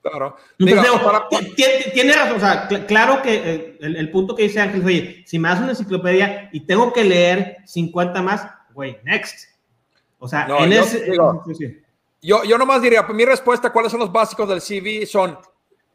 [0.02, 0.36] Claro.
[0.58, 4.34] digo, para- ti- ti- tiene razón, o sea, cl- claro que eh, el, el punto
[4.34, 8.46] que dice Ángel, oye, si me das una enciclopedia y tengo que leer 50 más,
[8.74, 9.48] güey, next.
[10.18, 11.04] O sea, No, en yo ese...
[11.10, 11.44] digo-.
[12.20, 15.06] Yo, yo nomás diría, mi respuesta, ¿cuáles son los básicos del CV?
[15.06, 15.38] Son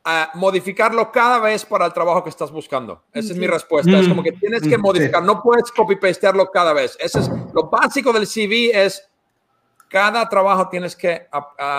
[0.05, 3.03] ah, modificarlo cada vez para el trabajo que estás buscando.
[3.13, 3.97] Esa es mi respuesta.
[3.99, 4.09] Es Mm.
[4.09, 6.97] como que tienes que Mm, modificar, no puedes copy-pastearlo cada vez.
[6.99, 9.05] Ese es lo básico del CV es
[9.89, 11.27] cada trabajo tienes que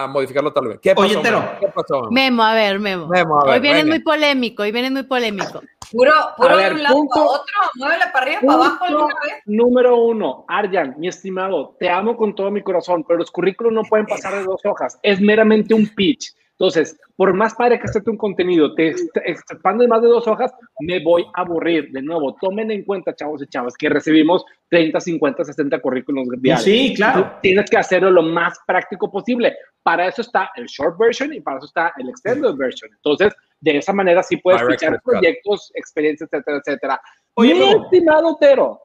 [0.09, 0.79] modificarlo tal vez.
[0.81, 1.07] ¿Qué pasó?
[1.21, 1.23] Oye.
[1.31, 1.45] Memo?
[1.61, 2.01] ¿Qué pasó?
[2.03, 2.11] Memo?
[2.13, 3.07] Memo, a ver, Memo.
[3.09, 5.61] Memo, a ver, hoy vienes muy polémico, hoy vienes muy polémico.
[5.91, 7.55] Puro, puro A de ver, un lado punto- otro.
[7.77, 9.35] Muévele para arriba, para abajo alguna vez.
[9.47, 13.83] número uno, Arjan, mi estimado, te amo con todo mi corazón, pero los currículos no
[13.85, 14.99] pueden pasar de dos hojas.
[15.03, 16.35] Es meramente un pitch.
[16.59, 18.93] Entonces, por más padre que esté tu contenido, te
[19.25, 21.93] expande más de dos hojas, me voy a aburrir.
[21.93, 26.65] De nuevo, tomen en cuenta, chavos y chavas, que recibimos 30, 50, 60 currículos diarios.
[26.65, 27.39] Sí, claro.
[27.43, 29.57] Tienes que hacerlo lo más práctico posible.
[29.85, 32.91] Para eso está el short version y para eso está el extended version.
[32.93, 37.01] Entonces, de esa manera sí puedes fichar proyectos, experiencias, etcétera, etcétera.
[37.35, 38.81] Oye, mi estimado Tero,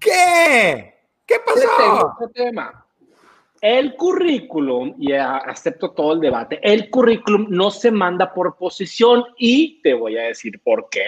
[0.00, 0.94] ¿Qué?
[1.24, 2.12] ¿Qué te tengo pasó?
[2.16, 2.83] otro tema.
[3.66, 9.24] El currículum, y a- acepto todo el debate, el currículum no se manda por posición
[9.38, 11.04] y te voy a decir por qué.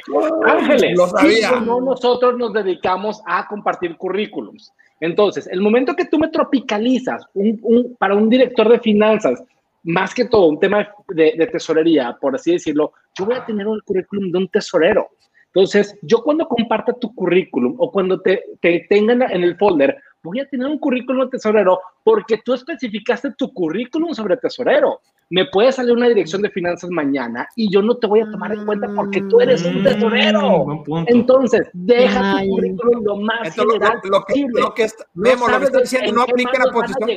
[0.46, 1.50] Ángeles, lo sabía.
[1.50, 4.72] sí, no nosotros nos dedicamos a compartir currículums.
[5.00, 9.44] Entonces, el momento que tú me tropicalizas un- un- para un director de finanzas,
[9.82, 13.66] más que todo un tema de, de tesorería, por así decirlo, yo voy a tener
[13.68, 15.08] un currículum de un tesorero.
[15.48, 20.40] Entonces, yo cuando comparta tu currículum o cuando te, te tengan en el folder, voy
[20.40, 25.00] a tener un currículum de tesorero porque tú especificaste tu currículum sobre tesorero.
[25.30, 28.52] Me puede salir una dirección de finanzas mañana y yo no te voy a tomar
[28.52, 30.64] en cuenta porque tú eres un Mm, tesorero.
[30.64, 31.12] buen punto.
[31.12, 32.48] Entonces, deja Ay.
[32.48, 34.60] tu currículum lo más Entonces, lo, general lo- lo que, posible.
[34.60, 37.10] lo que está, No Memo, lo que está diciendo en no aplica la posición.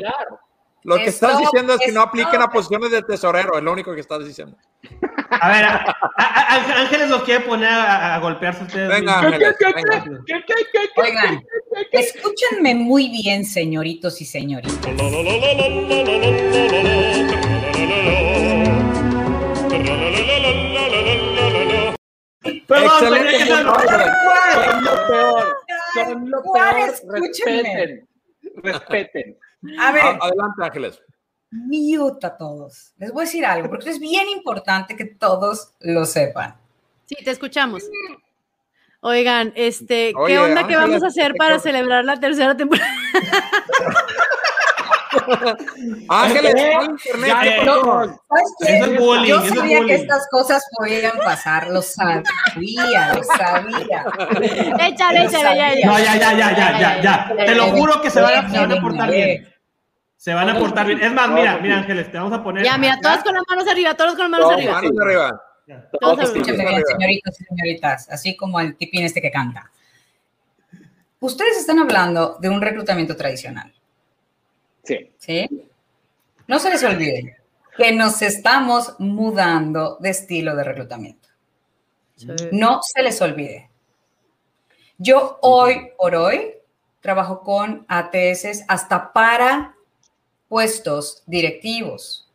[0.83, 3.93] Lo que estás diciendo es que no apliquen a posiciones de tesorero, es lo único
[3.93, 4.55] que estás diciendo.
[5.29, 8.87] A ver, a- a- a- Ángeles los quiere poner a, a golpearse ustedes.
[8.89, 9.19] Venga.
[9.19, 10.05] Ángeles, venga.
[10.95, 11.43] Oigan,
[11.91, 14.77] escúchenme muy bien, señoritos y señoritas.
[22.67, 23.45] Perdón, Excelente.
[23.47, 23.63] Son
[24.83, 25.57] lo peor.
[25.93, 26.79] Son lo peor.
[26.89, 27.61] Escúchenme.
[27.63, 28.07] Respeten.
[28.63, 29.37] Respeten.
[29.79, 31.01] A ver, A- Adelante, Ángeles.
[31.51, 32.93] mute a todos.
[32.97, 36.55] Les voy a decir algo, porque es bien importante que todos lo sepan.
[37.05, 37.83] Sí, te escuchamos.
[39.01, 42.89] Oigan, este, Oye, ¿qué onda que vamos a hacer para celebrar la tercera temporada?
[46.09, 46.71] Ángeles, ¿Qué?
[46.75, 47.27] ¿cuál internet?
[47.29, 48.21] Ya, ¿Qué pasó?
[48.29, 48.75] ¿Sabes qué?
[48.75, 49.95] Eso es bullying, Yo es sabía que bullying.
[49.95, 52.23] estas cosas podían pasar, lo sabía,
[53.15, 54.05] lo sabía.
[54.87, 55.85] échale, échale, ya, ya.
[55.87, 57.33] No, ya, ya, ya, ya, ya, ya.
[57.45, 59.48] Te lo juro que se van a, se van a portar bien.
[60.29, 61.01] Se van a portar bien.
[61.01, 62.63] Es más, mira, mira, Ángeles, te vamos a poner.
[62.63, 63.01] Ya, mira, acá.
[63.01, 64.73] todas con las manos arriba, todos con las manos No, arriba.
[64.73, 65.41] Manos arriba.
[65.65, 66.23] Todos Todos arriba.
[66.23, 69.71] Escúchenme bien, señoritos y señoritas, así como el tipín este que canta.
[71.19, 73.73] Ustedes están hablando de un reclutamiento tradicional,
[74.83, 75.11] Sí.
[75.17, 75.67] ¿sí?
[76.45, 77.37] No se les olvide
[77.75, 81.27] que nos estamos mudando de estilo de reclutamiento.
[82.51, 83.71] No se les olvide.
[84.99, 86.53] Yo hoy por hoy
[86.99, 89.73] trabajo con ATS hasta para
[90.49, 92.27] puestos directivos.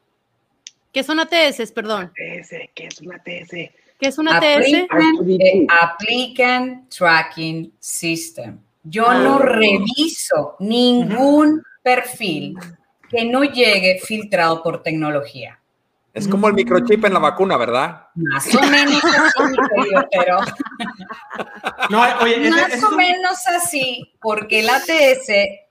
[0.92, 1.72] ¿Qué son ATS?
[1.72, 2.12] Perdón.
[2.14, 3.50] TS, ¿qué es una TS?
[3.50, 4.44] ¿Qué es un ATS?
[4.88, 8.58] Applicant, eh, Applicant Tracking System.
[8.84, 12.56] Yo no reviso ningún perfil
[13.08, 15.58] que no llegue filtrado por tecnología.
[16.12, 18.06] Es como el microchip en la vacuna, ¿verdad?
[18.14, 20.38] Más o menos así, querido, pero
[21.90, 25.26] No, oye, ese- más es o un- menos así, porque el ATS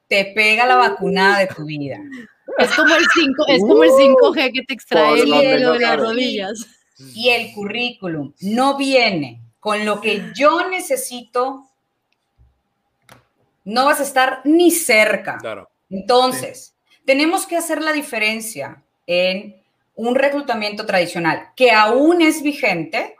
[0.10, 1.97] te pega la vacunada de tu vida.
[2.58, 5.98] Es como el 5, es como el 5G que te extrae el hielo de las
[5.98, 6.68] rodillas.
[7.16, 11.66] y el currículum no viene con lo que yo necesito,
[13.63, 15.38] no vas a estar ni cerca.
[15.38, 15.70] Claro.
[15.89, 19.62] Entonces, tenemos que hacer la diferencia en
[19.96, 23.16] un reclutamiento tradicional que aún es vigente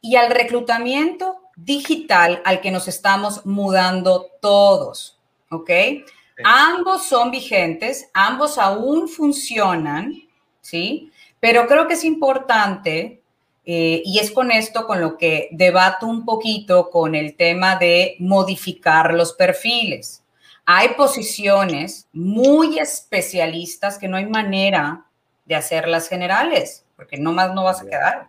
[0.00, 5.18] y al reclutamiento digital al que nos estamos mudando todos,
[5.50, 5.70] ¿ok?
[6.44, 10.14] Ambos son vigentes, ambos aún funcionan,
[10.60, 11.10] ¿sí?
[11.40, 13.22] Pero creo que es importante,
[13.64, 18.16] eh, y es con esto con lo que debato un poquito con el tema de
[18.18, 20.22] modificar los perfiles.
[20.64, 25.04] Hay posiciones muy especialistas que no hay manera
[25.44, 28.28] de hacerlas generales, porque no más no vas a quedar.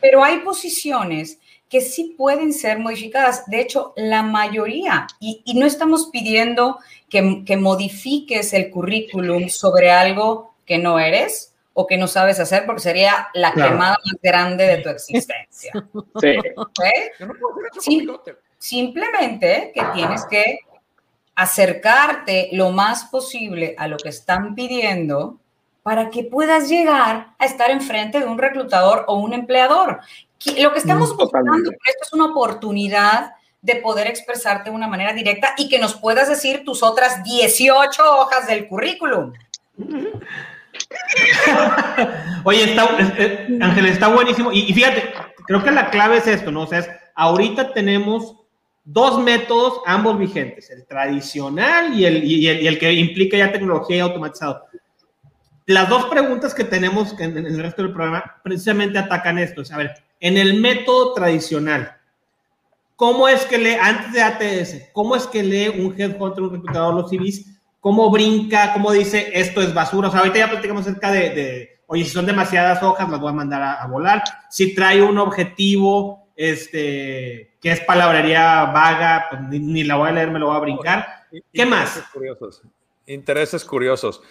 [0.00, 3.44] Pero hay posiciones que sí pueden ser modificadas.
[3.46, 9.90] De hecho, la mayoría, y, y no estamos pidiendo que, que modifiques el currículum sobre
[9.90, 13.72] algo que no eres o que no sabes hacer, porque sería la Claro.
[13.72, 15.72] quemada más grande de tu existencia.
[16.20, 16.34] Sí.
[16.56, 16.80] ¿ok?
[17.20, 17.90] Yo no puedo hacer eso Sí.
[17.96, 18.36] con bigote.
[18.58, 20.58] Simplemente que tienes que
[21.34, 25.38] acercarte lo más posible a lo que están pidiendo
[25.82, 30.00] para que puedas llegar a estar enfrente de un reclutador o un empleador.
[30.58, 35.54] Lo que estamos buscando esto es una oportunidad de poder expresarte de una manera directa
[35.56, 39.32] y que nos puedas decir tus otras 18 hojas del currículum.
[42.44, 44.52] Oye, está, es- es- Ángel, está buenísimo.
[44.52, 45.12] Y, y fíjate,
[45.46, 46.62] creo que la clave es esto, ¿no?
[46.62, 48.36] O sea, es, ahorita tenemos
[48.84, 53.52] dos métodos, ambos vigentes, el tradicional y el, y el, y el que implica ya
[53.52, 54.64] tecnología y automatizado.
[55.66, 59.62] Las dos preguntas que tenemos en, en el resto del programa precisamente atacan esto.
[59.62, 61.96] Es, a ver, en el método tradicional,
[62.96, 66.94] ¿cómo es que lee, antes de ATS, cómo es que lee un headhunter, un reclutador
[66.94, 67.46] los CVs?
[67.80, 68.72] ¿Cómo brinca?
[68.72, 70.08] ¿Cómo dice esto es basura?
[70.08, 73.30] O sea, ahorita ya platicamos acerca de, de, oye, si son demasiadas hojas, las voy
[73.30, 74.24] a mandar a, a volar.
[74.50, 80.12] Si trae un objetivo, este, que es palabrería vaga, pues ni, ni la voy a
[80.12, 81.06] leer, me lo voy a brincar.
[81.52, 81.96] ¿Qué más?
[81.96, 82.62] Intereses curiosos.
[83.06, 84.22] Intereses curiosos.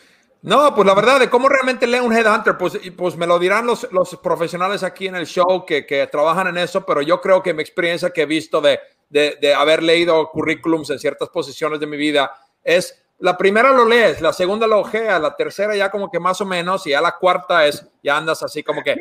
[0.46, 3.66] No, pues la verdad, de cómo realmente lee un headhunter, pues, pues me lo dirán
[3.66, 7.42] los, los profesionales aquí en el show que, que trabajan en eso, pero yo creo
[7.42, 8.80] que mi experiencia que he visto de,
[9.10, 12.32] de, de haber leído currículums en ciertas posiciones de mi vida
[12.64, 16.40] es, la primera lo lees, la segunda lo ojeas, la tercera ya como que más
[16.42, 18.96] o menos, y ya la cuarta es, ya andas así como que...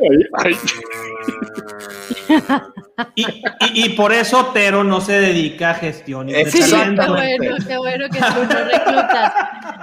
[3.16, 6.28] Y, y, y por eso Otero no se dedica a gestión.
[6.28, 9.32] y Sí, qué bueno, qué bueno que tú no reclutas.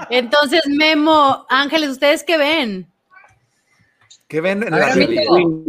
[0.09, 2.87] Entonces, Memo, Ángeles, ¿ustedes qué ven?
[4.27, 5.23] ¿Qué ven en la ver, realidad?
[5.29, 5.63] amigo.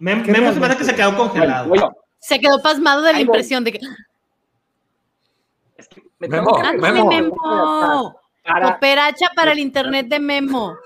[0.00, 1.94] Mem- ¿Qué Memo se hace que se quedó congelado.
[2.18, 3.80] Se quedó pasmado de la impresión de que.
[6.28, 8.16] Me Memo.
[8.44, 10.76] Para, Cooperacha para el internet de Memo.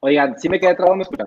[0.00, 1.26] oigan, si me quedé trabado, ¿me escuchan?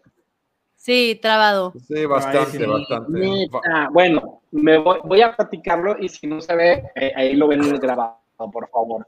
[0.75, 1.73] Sí, trabado.
[1.87, 2.65] Sí, bastante, sí.
[2.65, 3.11] bastante.
[3.11, 3.89] Neta.
[3.91, 7.61] Bueno, me voy, voy a platicarlo y si no se ve, eh, ahí lo ven
[7.79, 9.07] grabado, por favor.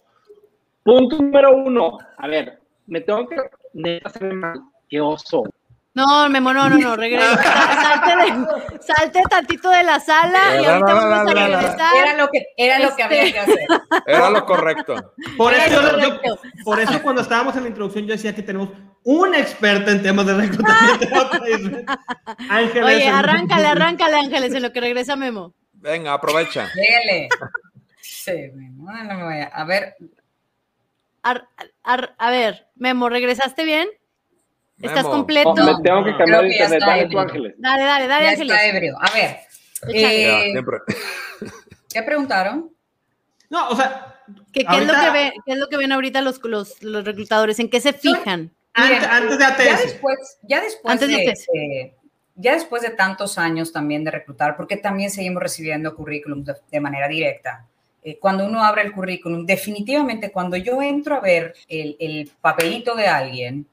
[0.83, 1.97] Punto número uno.
[2.17, 3.37] A ver, me tengo que.
[3.73, 4.61] Neta, se ve mal.
[4.89, 5.43] Qué oso.
[5.93, 7.35] No, Memo, no, no, no, regresa.
[7.43, 11.95] Salte, de- salte tantito de la sala y ahorita la, vamos a la, regresar.
[11.97, 13.59] Era lo que, era lo que Este- había que hacer.
[14.07, 15.13] Era lo correcto.
[15.37, 16.39] Por eso, yo- yo- Correcto.
[16.63, 18.69] por eso cuando estábamos en la introducción yo decía que tenemos
[19.03, 21.07] un experto en temas de reclutamiento.
[22.49, 22.83] Ángeles.
[22.85, 25.53] Oye, arráncale, arráncale, Ángeles, en lo que regresa Memo.
[25.73, 26.69] Venga, aprovecha.
[26.73, 27.27] Dégale.
[28.01, 29.47] Sí, no, no me vaya.
[29.53, 29.95] A ver,
[31.23, 31.47] Ar-
[31.83, 33.89] ar- a ver, Memo, ¿regresaste bien?
[34.81, 35.09] ¿Estás Memo.
[35.15, 35.49] completo?
[35.49, 36.79] Oh, me tengo que cambiar ya internet.
[36.79, 37.19] está Dale tú.
[37.19, 37.53] Ángeles.
[37.57, 38.55] Dale, dale, dale, ya Ángeles.
[38.55, 38.95] está ebrio.
[38.99, 39.37] A ver.
[39.93, 40.53] Ya, eh.
[41.93, 42.71] ¿qué preguntaron?
[43.49, 44.15] No, o sea,
[44.53, 46.81] ¿Qué, qué es lo ahorita- que ven, qué es lo que ven ahorita los, los,
[46.83, 47.59] los reclutadores?
[47.59, 48.51] ¿En qué se fijan?
[48.73, 49.83] antes, antes de Ya ATS.
[49.83, 51.47] después, ya después Antes de de, ATS.
[51.53, 51.95] de-
[52.35, 56.79] ya después de tantos años también de reclutar, porque también seguimos recibiendo currículum de, de
[56.79, 57.65] manera directa.
[58.03, 62.95] Eh, cuando uno abre el currículum, definitivamente cuando yo entro a ver el, el papelito
[62.95, 63.67] de alguien,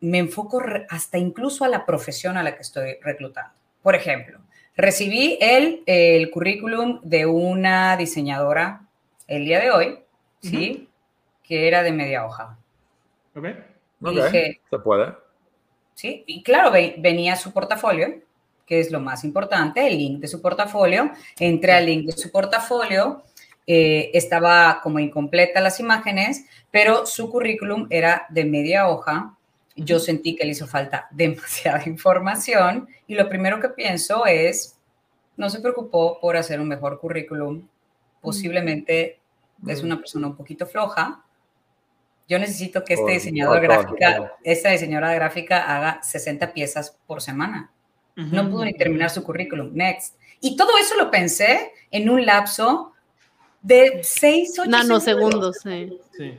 [0.00, 3.52] me enfoco hasta incluso a la profesión a la que estoy reclutando.
[3.82, 4.40] Por ejemplo,
[4.76, 8.82] recibí el, el currículum de una diseñadora
[9.26, 9.98] el día de hoy,
[10.40, 10.88] ¿sí?
[11.42, 12.56] Que era de media hoja.
[13.34, 13.44] Ok.
[14.02, 15.12] Ok, dije- se puede.
[15.94, 16.24] ¿sí?
[16.26, 18.08] Y claro, ve- venía su portafolio,
[18.66, 21.10] que es lo más importante, el link de su portafolio.
[21.38, 23.22] Entré al link de su portafolio,
[23.66, 29.36] eh, estaba como incompleta las imágenes, pero su currículum era de media hoja.
[29.84, 34.78] Yo sentí que le hizo falta demasiada información y lo primero que pienso es,
[35.36, 37.66] no se preocupó por hacer un mejor currículum,
[38.20, 39.18] posiblemente
[39.66, 41.24] es una persona un poquito floja.
[42.28, 47.70] Yo necesito que este diseñador gráfica, esta diseñadora gráfica haga 60 piezas por semana.
[48.14, 49.70] No pudo ni terminar su currículum.
[49.72, 50.16] Next.
[50.40, 52.92] Y todo eso lo pensé en un lapso
[53.62, 55.98] de 6, 8 Nanosegundos, sí.
[56.16, 56.38] Sí.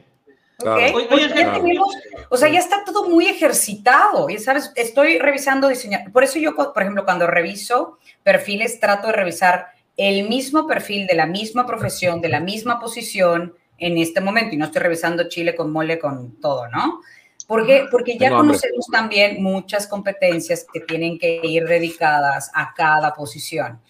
[0.62, 0.78] Claro.
[0.78, 1.62] Oye, Oye, oye, ya claro.
[1.62, 1.96] tenemos,
[2.30, 6.56] o sea, ya está todo muy ejercitado, ya sabes, estoy revisando diseñar, por eso yo,
[6.56, 12.22] por ejemplo, cuando reviso perfiles, trato de revisar el mismo perfil de la misma profesión,
[12.22, 16.40] de la misma posición en este momento, y no estoy revisando chile con mole con
[16.40, 17.02] todo, ¿no?
[17.48, 23.82] Porque, porque ya conocemos también muchas competencias que tienen que ir dedicadas a cada posición.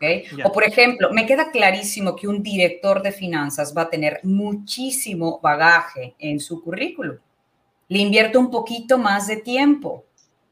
[0.00, 0.36] ¿Ok?
[0.38, 0.46] Ya.
[0.46, 5.40] O por ejemplo, me queda clarísimo que un director de finanzas va a tener muchísimo
[5.42, 7.16] bagaje en su currículum.
[7.88, 10.04] Le invierto un poquito más de tiempo,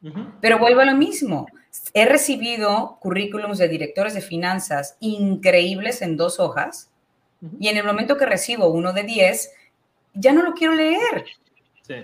[0.03, 0.19] Ujú.
[0.41, 1.47] pero vuelvo a lo mismo.
[1.93, 6.89] He recibido currículums de directores de finanzas increíbles en dos hojas
[7.41, 7.57] Ujú.
[7.59, 9.51] y en el momento que recibo uno de 10,
[10.13, 11.25] ya no lo quiero leer.
[11.81, 11.95] Sí.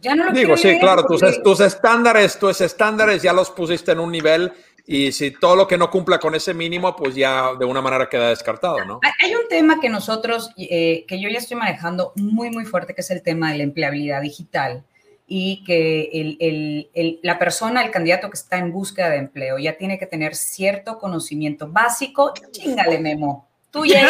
[0.00, 3.32] Ya no lo Digo, quiero sí, leer claro, tus, porque- tus estándares, tus estándares ya
[3.32, 4.52] los pusiste en un nivel
[4.86, 8.08] y si todo lo que no cumpla con ese mínimo, pues ya de una manera
[8.08, 9.00] queda descartado, ¿no?
[9.22, 13.00] Hay- un tema que nosotros, eh, que yo ya estoy manejando muy, muy fuerte, que
[13.02, 14.84] es el tema de la empleabilidad digital
[15.26, 19.58] y que el- el- el- la persona, el candidato que está en búsqueda de empleo,
[19.58, 22.32] ya tiene que tener cierto conocimiento básico.
[22.50, 23.48] Chingale, Memo.
[23.70, 24.06] Tú ya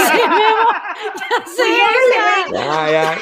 [1.46, 1.62] Sí,
[2.52, 3.18] Ya, ya.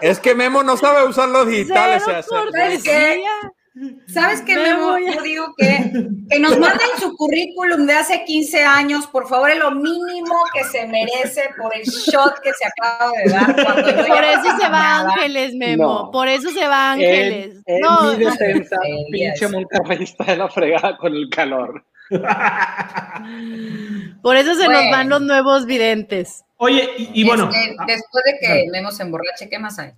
[0.00, 2.02] Es que Memo no sabe usar los digitales.
[2.04, 3.30] Cero o sea, cortesía.
[4.06, 4.98] ¿Sabes qué, Memo.
[4.98, 5.92] Yo digo que,
[6.28, 10.64] que nos manden su currículum de hace 15 años, por favor, es lo mínimo que
[10.64, 13.54] se merece por el shot que se acaba de dar.
[14.06, 15.12] Por eso no se va nada.
[15.14, 15.84] Ángeles, Memo.
[16.04, 16.10] No.
[16.10, 17.56] Por eso se va Ángeles.
[17.66, 19.48] En, en no, mi defensa, Sí, pinche.
[19.48, 21.84] Monterrey está de la fregada con el calor.
[24.22, 26.44] por eso se nos van los nuevos videntes.
[26.56, 28.66] Oye, y, y bueno, Este, ah, después de que.
[28.70, 29.92] Memo se emborrache, ¿qué más hay?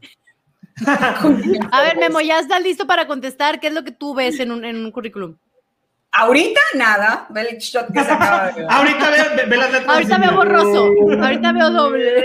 [0.87, 3.61] A ver, Memo, ya estás listo para contestar.
[3.61, 5.37] ¿Qué es lo que tú ves en un, en un currículum?
[6.15, 9.89] Ahorita nada, ve el shot que se acaba de ahorita ve, ve- ve las letras.
[9.95, 10.91] Ahorita veo borroso.
[11.23, 12.25] Ahorita veo doble.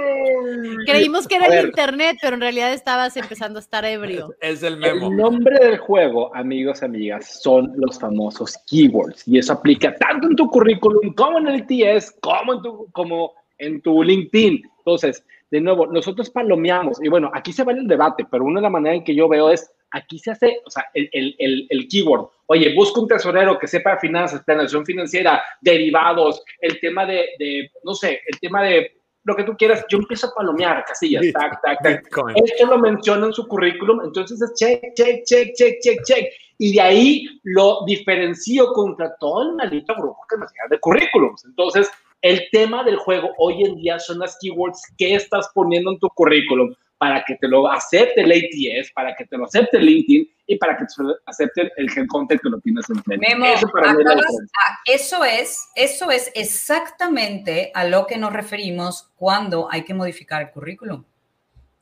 [0.86, 4.34] Creímos que era el internet, pero en realidad estabas empezando a estar ebrio.
[4.40, 5.08] Es el Memo.
[5.08, 10.36] El nombre del juego, amigos, amigas, son los famosos keywords y eso aplica tanto en
[10.36, 14.62] tu currículum como en el TS, como en tu, como en tu LinkedIn.
[14.78, 18.62] Entonces, de nuevo, nosotros palomeamos y bueno, aquí se vale el debate, pero una de
[18.62, 21.66] las maneras en que yo veo es, aquí se hace, o sea, el, el, el,
[21.68, 22.28] el keyword.
[22.46, 27.94] Oye, busca un tesorero que sepa finanzas, planeación financiera, derivados, el tema de, de, no
[27.94, 29.84] sé, el tema de lo que tú quieras.
[29.88, 32.04] Yo empiezo a palomear casillas, tac, tac, tac.
[32.04, 32.36] Bitcoin.
[32.44, 36.26] Esto lo menciona en su currículum, entonces es check, check, check, check, check, check.
[36.58, 41.44] Y de ahí lo diferencio contra todo el maldito grupo que me llega de currículums.
[41.46, 41.90] Entonces,
[42.22, 46.08] El tema del juego hoy en día son las keywords que estás poniendo en tu
[46.10, 50.30] currículum para que te lo acepte el ATS, para que te lo acepte el LinkedIn
[50.46, 53.26] y para que te lo acepte el headhunter que lo tienes enfrente.
[53.26, 58.18] Memo, Eso para mí es acabas- ah, eso es, eso es exactamente a lo que
[58.18, 61.02] nos referimos cuando hay que modificar el currículum.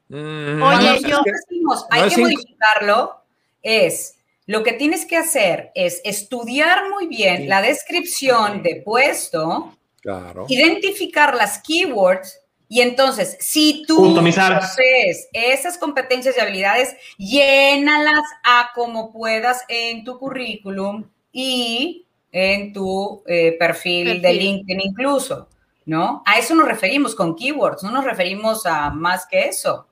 [0.09, 3.17] Mm, Oye, yo- decimos no hay que modificarlo,
[3.63, 10.47] es lo que tienes que hacer es estudiar muy bien la descripción de puesto, Claro.
[10.49, 14.61] identificar las keywords y entonces, si tú Customizar.
[14.61, 23.23] posees esas competencias y habilidades, llénalas a como puedas en tu currículum y en tu
[23.27, 24.33] eh, perfil, de.
[24.35, 25.49] LinkedIn incluso,
[25.87, 26.23] ¿no?
[26.27, 29.87] A eso nos referimos con keywords, no nos referimos a más que eso.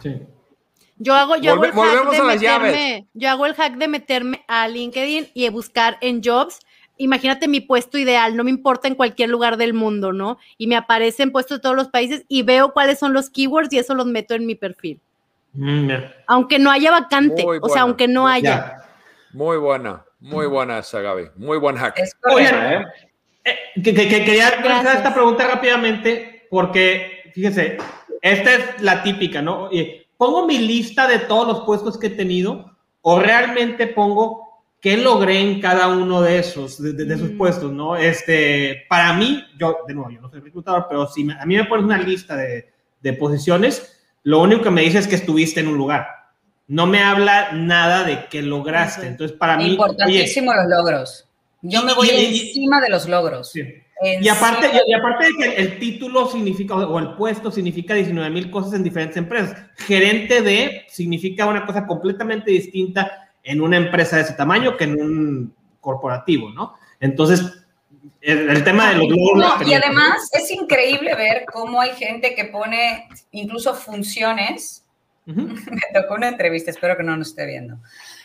[0.00, 0.20] Sí.
[0.98, 3.54] Yo hago, yo hago Volve- el hack volvemos de a las meterme, yo hago el
[3.54, 6.58] hack de meterme a LinkedIn y buscar en jobs.
[6.98, 10.38] Imagínate mi puesto ideal, no me importa en cualquier lugar del mundo, ¿no?
[10.58, 13.78] Y me aparecen puestos de todos los países y veo cuáles son los keywords y
[13.78, 15.00] eso los meto en mi perfil.
[15.52, 15.90] Mm.
[16.26, 17.72] Aunque no haya vacante, Muy o buena.
[17.72, 18.42] sea, aunque no haya.
[18.50, 18.76] Ya.
[19.32, 21.28] Muy buena, muy buena esa, Gaby.
[21.36, 21.98] Muy buen hack.
[21.98, 22.16] Es
[23.44, 27.76] eh, que, que- que quería hacer esta pregunta rápidamente porque, fíjese,
[28.22, 29.64] esta es la típica, ¿no?
[29.64, 34.45] Oye, ¿Pongo mi lista de todos los puestos que he tenido o realmente pongo
[34.86, 37.36] qué logré en cada uno de esos, de, de- esos Mm.
[37.38, 37.96] puestos, ¿no?
[37.96, 41.56] Este, para mí, yo, de nuevo, yo no soy reclutador, pero si me- a mí
[41.56, 42.68] me pones una lista de,
[43.02, 46.06] de posiciones, lo único que me dice es que estuviste en un lugar.
[46.68, 49.00] No me habla nada de que lograste.
[49.00, 49.08] Ujú.
[49.10, 51.28] Entonces, para mí, oye, Importantísimo los logros.
[51.62, 53.50] Yo me voy y- encima de los logros.
[53.50, 53.62] sí.
[54.20, 58.30] Y aparte, y, aparte de que el, el título significa, o el puesto significa 19
[58.30, 59.56] mil cosas en diferentes empresas.
[59.78, 65.00] Gerente de significa una cosa completamente distinta en una empresa de ese tamaño que en
[65.00, 66.74] un corporativo, ¿no?
[66.98, 67.64] Entonces,
[68.20, 69.38] el, el tema de los logros.
[69.38, 74.84] la No, y además es increíble ver cómo hay gente que pone incluso funciones.
[75.26, 75.44] ¿no?
[75.44, 75.54] Ujú.
[75.70, 77.78] Me tocó una entrevista, espero que no nos esté viendo.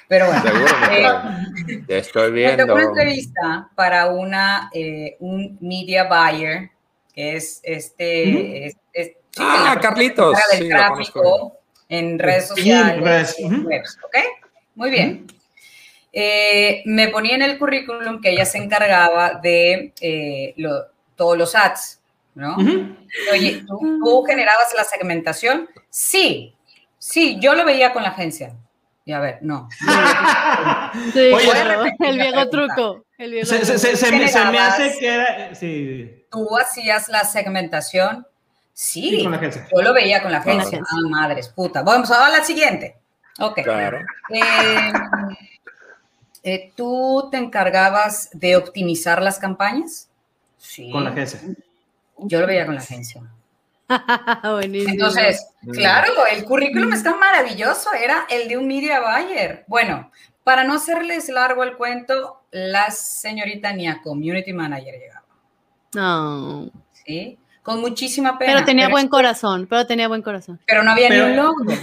[0.08, 0.44] Pero bueno,
[0.92, 2.74] eh, Te estoy me tocó viendo.
[2.74, 6.72] una entrevista para una, eh, un media buyer,
[7.14, 8.66] que es este...
[8.68, 11.58] es- es- sí, Ah, Carlitos, sí, del lo tráfico
[11.90, 13.68] en redes Sí, sociales, redes, en ujú.
[13.68, 14.16] webs, ¿ok?
[14.76, 15.28] Muy bien.
[16.14, 21.56] Eh, me ponía en el currículum que ella se encargaba de eh, lo- todos los
[21.56, 22.00] ads,
[22.36, 22.56] ¿no?
[22.56, 22.96] Ujú.
[23.32, 25.70] Oye, ¿tú, tú generabas la segmentación?
[25.90, 26.54] Sí,
[26.98, 28.54] sí, yo lo veía con la agencia.
[29.06, 29.68] Y a ver, no.
[31.14, 33.06] Sí, Oye, claro, el viejo truco.
[33.18, 33.80] El viejo Se, se- truco.
[33.80, 35.56] se- se me, se me Generabas- hace que era.
[35.56, 38.26] Sí, ¿Tú hacías la segmentación?
[38.74, 39.68] sí, Sí, con la agencia.
[39.74, 40.80] yo lo veía con la Con la agencia.
[40.80, 40.98] agencia.
[41.06, 41.82] Ah, madres, puta.
[41.84, 42.96] Vamos a la siguiente.
[43.40, 43.62] Ok.
[43.64, 44.00] Claro.
[44.30, 44.92] Eh,
[46.44, 50.10] eh, ¿Tú te encargabas de optimizar las campañas?
[50.58, 50.92] Sí.
[50.92, 51.40] Con la agencia.
[52.18, 53.22] Yo lo veía con la agencia.
[54.44, 54.92] Buenísimo.
[54.94, 55.72] Entonces, Mm.
[55.72, 59.64] claro, el currículum está maravilloso, era el de un media buyer.
[59.68, 60.12] Bueno,
[60.44, 65.24] para no hacerles largo el cuento, la señorita ni a community manager llegaba,
[65.94, 66.70] No.
[67.06, 67.38] ¿sí?
[67.62, 68.54] Con muchísima pena.
[68.54, 70.60] Pero tenía pero, buen corazón, pero tenía buen corazón.
[70.66, 71.76] pero no había Pero- ni un logro.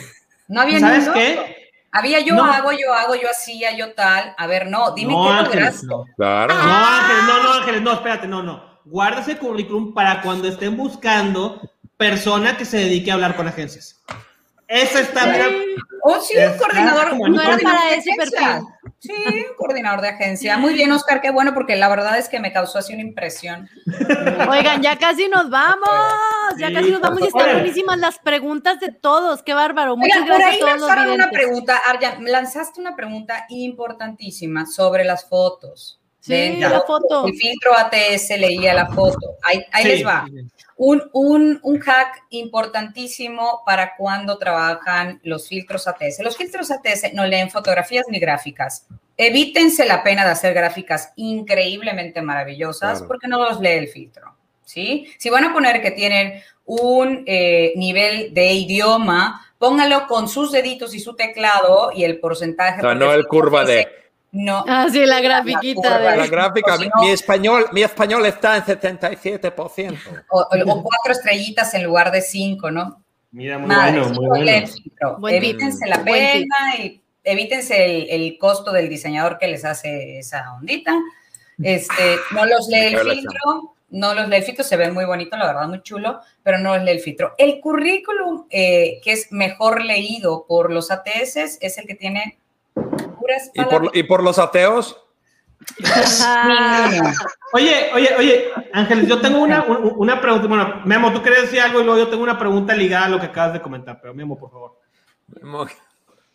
[0.49, 1.57] No había ¿Sabes ni qué?
[1.93, 2.45] Había yo No.
[2.45, 4.35] hago, yo hago, yo hacía, yo tal.
[4.37, 5.87] A ver, no, dime no, qué Ángeles, lograste.
[5.87, 6.05] no.
[6.17, 6.55] Claro.
[6.55, 8.81] No, Ángeles, no, no, Ángeles, no, espérate, no, no.
[8.85, 11.61] Guarda ese currículum para cuando estén buscando
[11.97, 14.03] persona que se dedique a hablar con agencias.
[14.69, 15.47] Esa está, mira,
[16.03, 17.17] Oh, sí, un coordinador.
[17.17, 18.67] no era para ese perfil.
[18.99, 20.57] Sí, un coordinador de agencia.
[20.57, 23.69] Muy bien, Oscar, qué bueno, porque la verdad es que me causó así una impresión.
[24.49, 25.89] Oigan, ya casi nos vamos.
[26.59, 29.43] Ya Sí, casi nos vamos y están buenísimas las preguntas de todos.
[29.43, 29.97] Qué bárbaro.
[29.97, 33.47] Muchas Oigan, por gracias ahí a todos los lanzaron una pregunta, Arjan, lanzaste una pregunta
[33.49, 36.01] importantísima sobre las fotos.
[36.21, 37.27] Sí, Dentro la foto.
[37.27, 39.37] El filtro ATS leía la foto.
[39.43, 40.27] Ahí, ahí sí, les va.
[40.81, 46.21] Un, un, un hack importantísimo para cuando trabajan los filtros ATS.
[46.21, 48.87] Los filtros ATS no leen fotografías ni gráficas.
[49.17, 53.09] Evítense la pena de hacer gráficas increíblemente maravillosas Claro.
[53.09, 54.35] porque no los lee el filtro.
[54.65, 55.09] ¿sí?
[55.19, 60.95] Si van a poner que tienen un eh, nivel de idioma, póngalo con sus deditos
[60.95, 62.79] y su teclado y el porcentaje.
[62.79, 63.89] O sea, no el curva de.
[64.31, 66.17] No, Ah, sí, la grafiquita curva, de.
[66.19, 69.99] La gráfica, si mi, no- mi español, mi español está en 77%.
[70.31, 73.03] o, o cuatro estrellitas en lugar de cinco, ¿no?
[73.31, 74.51] Mira, muy Madre, bueno, muy bueno.
[74.51, 75.17] el filtro.
[75.19, 75.45] Buen tip.
[75.45, 80.95] Evítense la pena y evítense el, el costo del diseñador que les hace esa ondita.
[81.63, 85.37] Este, no los lee el filtro, no los lee el filtro, se ve muy bonito,
[85.37, 87.35] la verdad, muy chulo, pero no los lee el filtro.
[87.37, 92.38] El currículum eh, que es mejor leído por los ATS es el que tiene
[93.29, 95.01] puras ¿Y por, y por los ateos?
[95.79, 97.11] Ninguno.
[97.55, 100.47] Oye, oye, oye, Ángeles, yo tengo una, un- una pregunta.
[100.47, 103.19] Bueno, Memo, tú querías decir algo y luego yo tengo una pregunta ligada a lo
[103.19, 104.77] que acabas de comentar, pero Memo, por favor.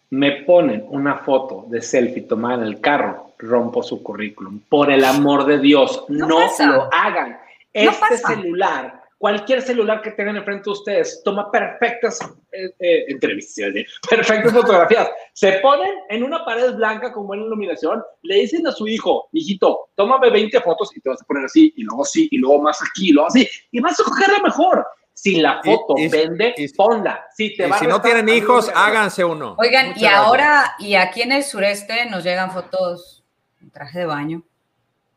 [0.09, 4.59] me ponen una foto de selfie tomada en el carro, rompo su currículum.
[4.67, 7.29] Por el amor de Dios, no, lo hagan.
[7.75, 8.27] No Este pasa.
[8.29, 12.19] celular, cualquier celular que tengan enfrente de ustedes, toma perfectas
[12.51, 13.71] eh, eh, entrevistas,
[14.09, 15.09] perfectas fotografías.
[15.33, 19.89] Se ponen en una pared blanca con buena iluminación, le dicen a su hijo, hijito,
[19.95, 22.81] tómame 20 fotos y te vas a poner así, y luego así, y luego más
[22.81, 24.85] aquí, y luego así, y vas a coger la mejor.
[25.15, 27.23] Si la foto y- vende, y- ponla.
[27.35, 29.55] Si te Y va a si no tienen hijos, háganse uno.
[29.59, 30.25] Oigan, Muchas y gracias.
[30.25, 33.23] ahora, y aquí en el sureste nos llegan fotos
[33.61, 34.43] en traje de baño.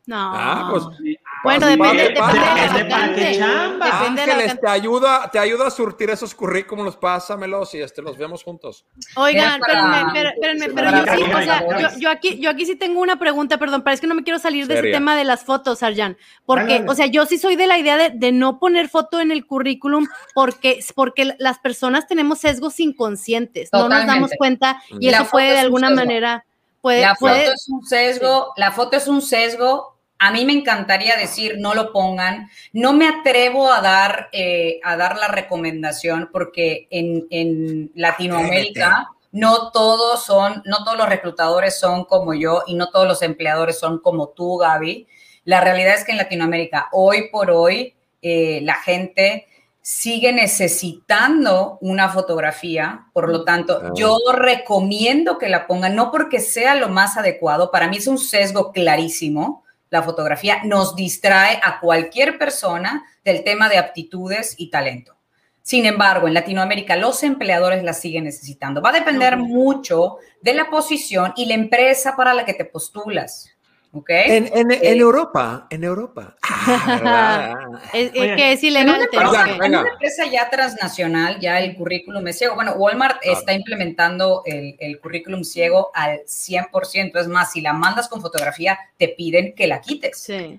[0.05, 0.15] No.
[0.35, 0.83] Ah, pues,
[1.43, 2.39] bueno, depende, depende vale.
[2.39, 3.21] de la Depende para vacante.
[3.31, 3.85] qué chamba.
[3.85, 4.61] Depende de la Ángeles, vacante.
[4.61, 8.85] te ayuda, te ayuda a surtir esos currículums, pásamelos y este, los vemos juntos.
[9.15, 12.75] Oigan, espérenme, espérenme, espérenme, pero yo sí, o sea, yo, yo aquí, yo aquí sí
[12.75, 15.23] tengo una pregunta, perdón, pero es que no me quiero salir de ese tema de
[15.23, 18.59] las fotos, Arjan, porque, o sea, yo sí soy de la idea de, de no
[18.59, 24.31] poner foto en el currículum porque, porque las personas tenemos sesgos inconscientes, no nos damos
[24.31, 24.37] Totalmente.
[24.37, 26.45] cuenta y La eso puede de alguna manera,
[26.81, 29.96] puede, La puede, foto es un sesgo, la foto es un sesgo.
[30.19, 32.49] A mí me encantaría decir no lo pongan.
[32.73, 39.71] No me atrevo a dar, eh, a dar la recomendación porque en, en Latinoamérica no
[39.71, 43.99] todos son, no todos los reclutadores son como yo y no todos los empleadores son
[43.99, 45.07] como tú, Gaby.
[45.43, 49.47] La realidad es que en Latinoamérica, hoy por hoy, eh, la gente
[49.81, 56.75] sigue necesitando una fotografía, por lo tanto, yo recomiendo que la pongan, no porque sea
[56.75, 62.37] lo más adecuado, para mí es un sesgo clarísimo, la fotografía nos distrae a cualquier
[62.37, 65.17] persona del tema de aptitudes y talento.
[65.61, 68.81] Sin embargo, en Latinoamérica los empleadores la siguen necesitando.
[68.81, 73.49] Va a depender mucho de la posición y la empresa para la que te postulas.
[73.97, 74.09] ¿Ok?
[74.09, 76.35] En, en, Eh, en Europa, en Europa.
[77.05, 77.55] Ah,
[77.93, 78.35] es, es Oye.
[78.35, 79.07] que es ilegal.
[79.11, 82.55] en una empresa ya transnacional, ya el currículum es ciego.
[82.55, 87.19] Bueno, Walmart está implementando el, el currículum ciego al 100%.
[87.19, 90.17] Es más, si la mandas con fotografía, te piden que la quites.
[90.21, 90.57] Sí.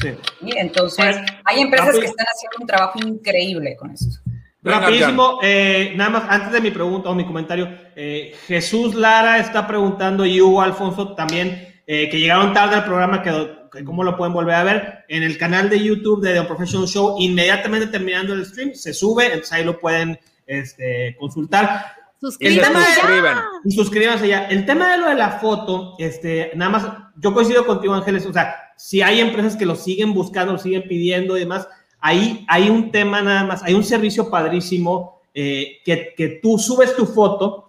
[0.00, 0.08] Sí.
[0.56, 2.02] Entonces, Bueno, hay empresas rápido.
[2.02, 4.20] que están haciendo un trabajo increíble con esto.
[4.62, 9.64] Rapidísimo, eh, nada más antes de mi pregunta o mi comentario, eh, Jesús Lara está
[9.64, 13.30] preguntando y Hugo Alfonso también, eh, que llegaron tarde al programa, que,
[13.72, 16.88] que cómo lo pueden volver a ver en el canal de YouTube de The Professional
[16.88, 21.94] Show, inmediatamente terminando el stream, se sube, entonces ahí lo pueden este, consultar.
[22.20, 23.44] Suscríbanse ya.
[23.64, 24.46] Y suscríbanse ya.
[24.46, 26.86] El tema de lo de la foto, este, nada más,
[27.18, 30.88] yo coincido contigo, Ángeles, o sea, si hay empresas que lo siguen buscando, lo siguen
[30.88, 31.68] pidiendo y demás,
[32.00, 36.96] ahí hay un tema nada más, hay un servicio padrísimo eh, que, que tú subes
[36.96, 37.65] tu foto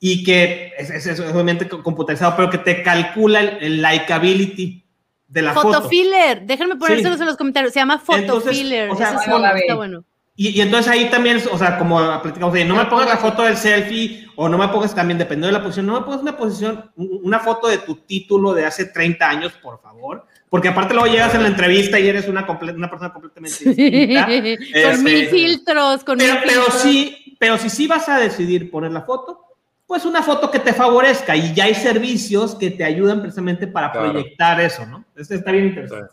[0.00, 4.84] y que es, es- es obviamente computarizado, pero que te calcula el, el likability
[5.28, 5.72] de la foto.
[5.74, 7.22] Fotofiller, déjenme ponérselos Sí.
[7.22, 7.72] en los comentarios.
[7.72, 8.90] Se llama fotofiller.
[8.90, 10.04] o sea, sí, bueno, está bueno.
[10.36, 13.56] Y, y entonces ahí también, o sea, como platicamos, no me pongas la foto del
[13.56, 16.92] selfie o no me pongas también, dependiendo de la posición, no me pongas una posición,
[16.94, 20.24] un- una foto de tu título de hace 30 años, por favor.
[20.48, 24.26] Porque aparte luego llegas en la entrevista y eres una, una persona completamente distinta.
[24.26, 26.82] con Este, mil filtros, con Pero, mil pero filtros.
[26.82, 29.40] sí, pero si sí vas a decidir poner la foto,
[29.88, 33.90] pues una foto que te favorezca y ya hay servicios que te ayudan precisamente para
[33.90, 34.12] Claro.
[34.12, 35.02] proyectar eso, ¿no?
[35.16, 36.12] Este está bien interesante.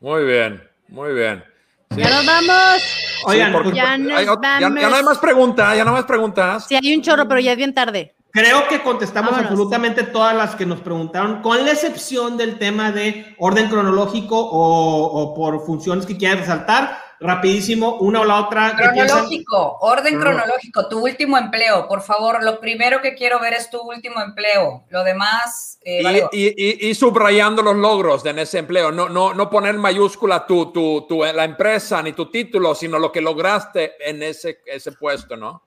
[0.00, 1.44] Muy bien, muy bien.
[1.90, 2.00] Sí.
[2.00, 2.82] Ya nos vamos.
[3.26, 6.66] Oigan, porque- Ya nos hay ya- no hay más preguntas, ya no hay más preguntas.
[6.66, 8.14] Sí, hay un chorro, pero ya es bien tarde.
[8.30, 9.50] Creo que contestamos Vámonos.
[9.50, 15.04] absolutamente todas las que nos preguntaron, con la excepción del tema de orden cronológico o,
[15.22, 16.98] o por funciones que quieras resaltar.
[17.18, 18.74] Rapidísimo, una o la otra.
[18.76, 22.44] Cronológico, orden Crono- cronológico, tu último empleo, por favor.
[22.44, 24.84] Lo primero que quiero ver es tu último empleo.
[24.90, 29.08] Lo demás, eh, Y, y- y- y subrayando los logros de en ese empleo, no,
[29.08, 33.22] no, no poner mayúscula tu, tu, tu- la empresa ni tu título, sino lo que
[33.22, 35.62] lograste en ese, ese puesto, ¿no?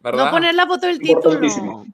[0.00, 0.26] ¿Verdad?
[0.26, 1.86] No poner la foto del título.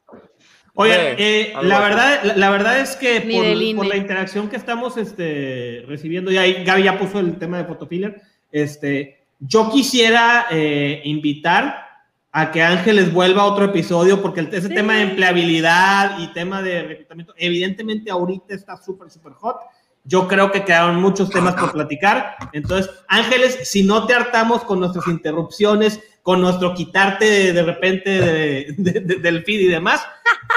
[0.74, 4.96] Oigan, eh, la, verdad, la, la verdad es que por, por la interacción que estamos
[4.96, 8.22] este, recibiendo, y ahí Gaby ya puso el tema de Photofiller,
[8.53, 11.86] este, yo quisiera eh, invitar
[12.30, 14.74] a que Ángeles vuelva a otro episodio, porque ese Sí.
[14.74, 19.57] tema de empleabilidad y tema de reclutamiento, evidentemente ahorita está súper, súper hot.
[20.05, 22.36] Yo creo que quedaron muchos temas por platicar.
[22.53, 28.10] Entonces, Ángeles, si no te hartamos con nuestras interrupciones, con nuestro quitarte de, de repente
[28.10, 30.06] de- de- de- del feed y demás,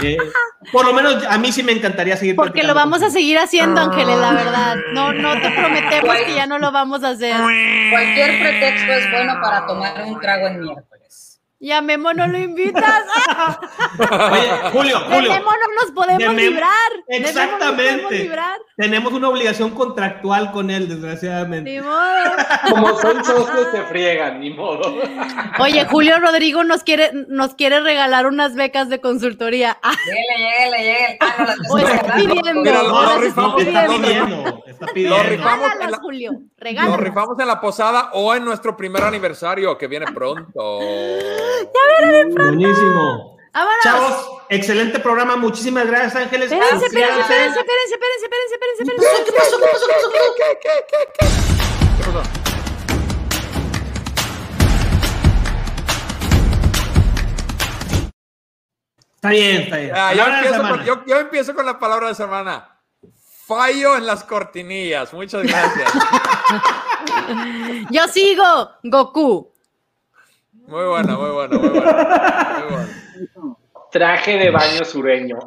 [0.04, 0.16] eh,
[0.72, 3.82] por lo menos a mí sí me encantaría seguir Porque lo vamos a seguir haciendo,
[3.82, 4.76] Ángeles, la verdad.
[4.94, 7.36] No, no te prometemos que ya no lo vamos a hacer.
[7.92, 10.95] Cualquier pretexto es bueno para tomar un trago en miércoles.
[11.58, 12.84] Y a Memo no lo invitas.
[14.00, 15.32] Oye, Julio, De Julio.
[15.34, 16.92] Memo no nos podemos De Memo- librar.
[17.08, 18.20] De Memo no nos podemos Exactamente.
[18.20, 18.58] librar.
[18.78, 21.72] Tenemos una obligación contractual con él, desgraciadamente.
[21.72, 21.96] Ni modo.
[22.70, 24.96] Como son socios, se friegan, ni modo.
[25.60, 29.78] Oye, Julio Rodrigo nos quiere, nos quiere regalar unas becas de consultoría.
[29.82, 31.18] Ah, Lléguele, lléguele, lléguele.
[31.22, 32.62] Ah, no, las o está pidiendo.
[32.62, 34.64] Mira, lo rifamos, está Está lo pidiendo.
[34.68, 35.24] está Lo pidiendo.
[35.24, 36.32] rifamos en la- Julio.
[36.34, 37.00] Nos Regálalas.
[37.00, 40.80] rifamos en la posada o en nuestro primer aniversario que viene pronto.
[42.36, 43.38] Buenísimo.
[43.54, 43.84] Vámonos.
[43.84, 45.36] Chavos, excelente programa.
[45.38, 46.52] Muchísimas gracias, Ángeles.
[46.52, 49.26] Espérense, espérense, espérense, espérense, espérense, espérense, espérense, espérense.
[49.26, 49.56] ¿Qué pasó?
[59.16, 59.92] Está bien, está bien.
[59.96, 62.70] Ah, yo, empiezo con, yo- yo empiezo con la palabra de semana.
[63.48, 65.14] Fallo en las cortinillas.
[65.14, 65.92] Muchas gracias.
[67.92, 68.44] Yo sigo,
[68.84, 69.54] Goku.
[70.68, 72.60] Muy buena, muy buena, muy buena.
[72.60, 73.56] Muy buena.
[73.92, 75.38] Traje de baño sureño.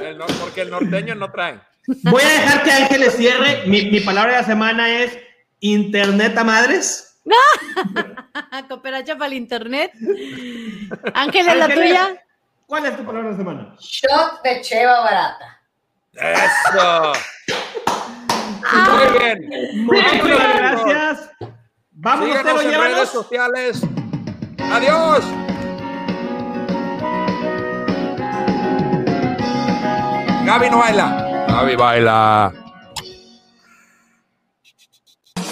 [0.00, 1.58] El porque el norteño no trae.
[2.04, 3.62] Voy a dejar que Ángeles cierre.
[3.66, 5.18] Mi, mi palabra de la semana es
[5.60, 7.18] Internet a madres.
[8.68, 9.92] Cooperacha para el internet.
[11.14, 11.88] Ángeles, la Ángeles.
[11.88, 12.24] tuya.
[12.66, 13.76] ¿Cuál es tu palabra de la semana?
[13.80, 15.60] Shot de cheva barata.
[16.12, 17.12] Eso.
[18.92, 19.84] Muy bien.
[19.86, 21.30] Muchísimas gracias.
[22.04, 23.08] Vamos, Otero, en redes llévanos.
[23.08, 23.80] sociales.
[24.70, 25.24] Adiós.
[30.44, 31.06] Gaby no baila.
[31.48, 32.52] Gaby baila.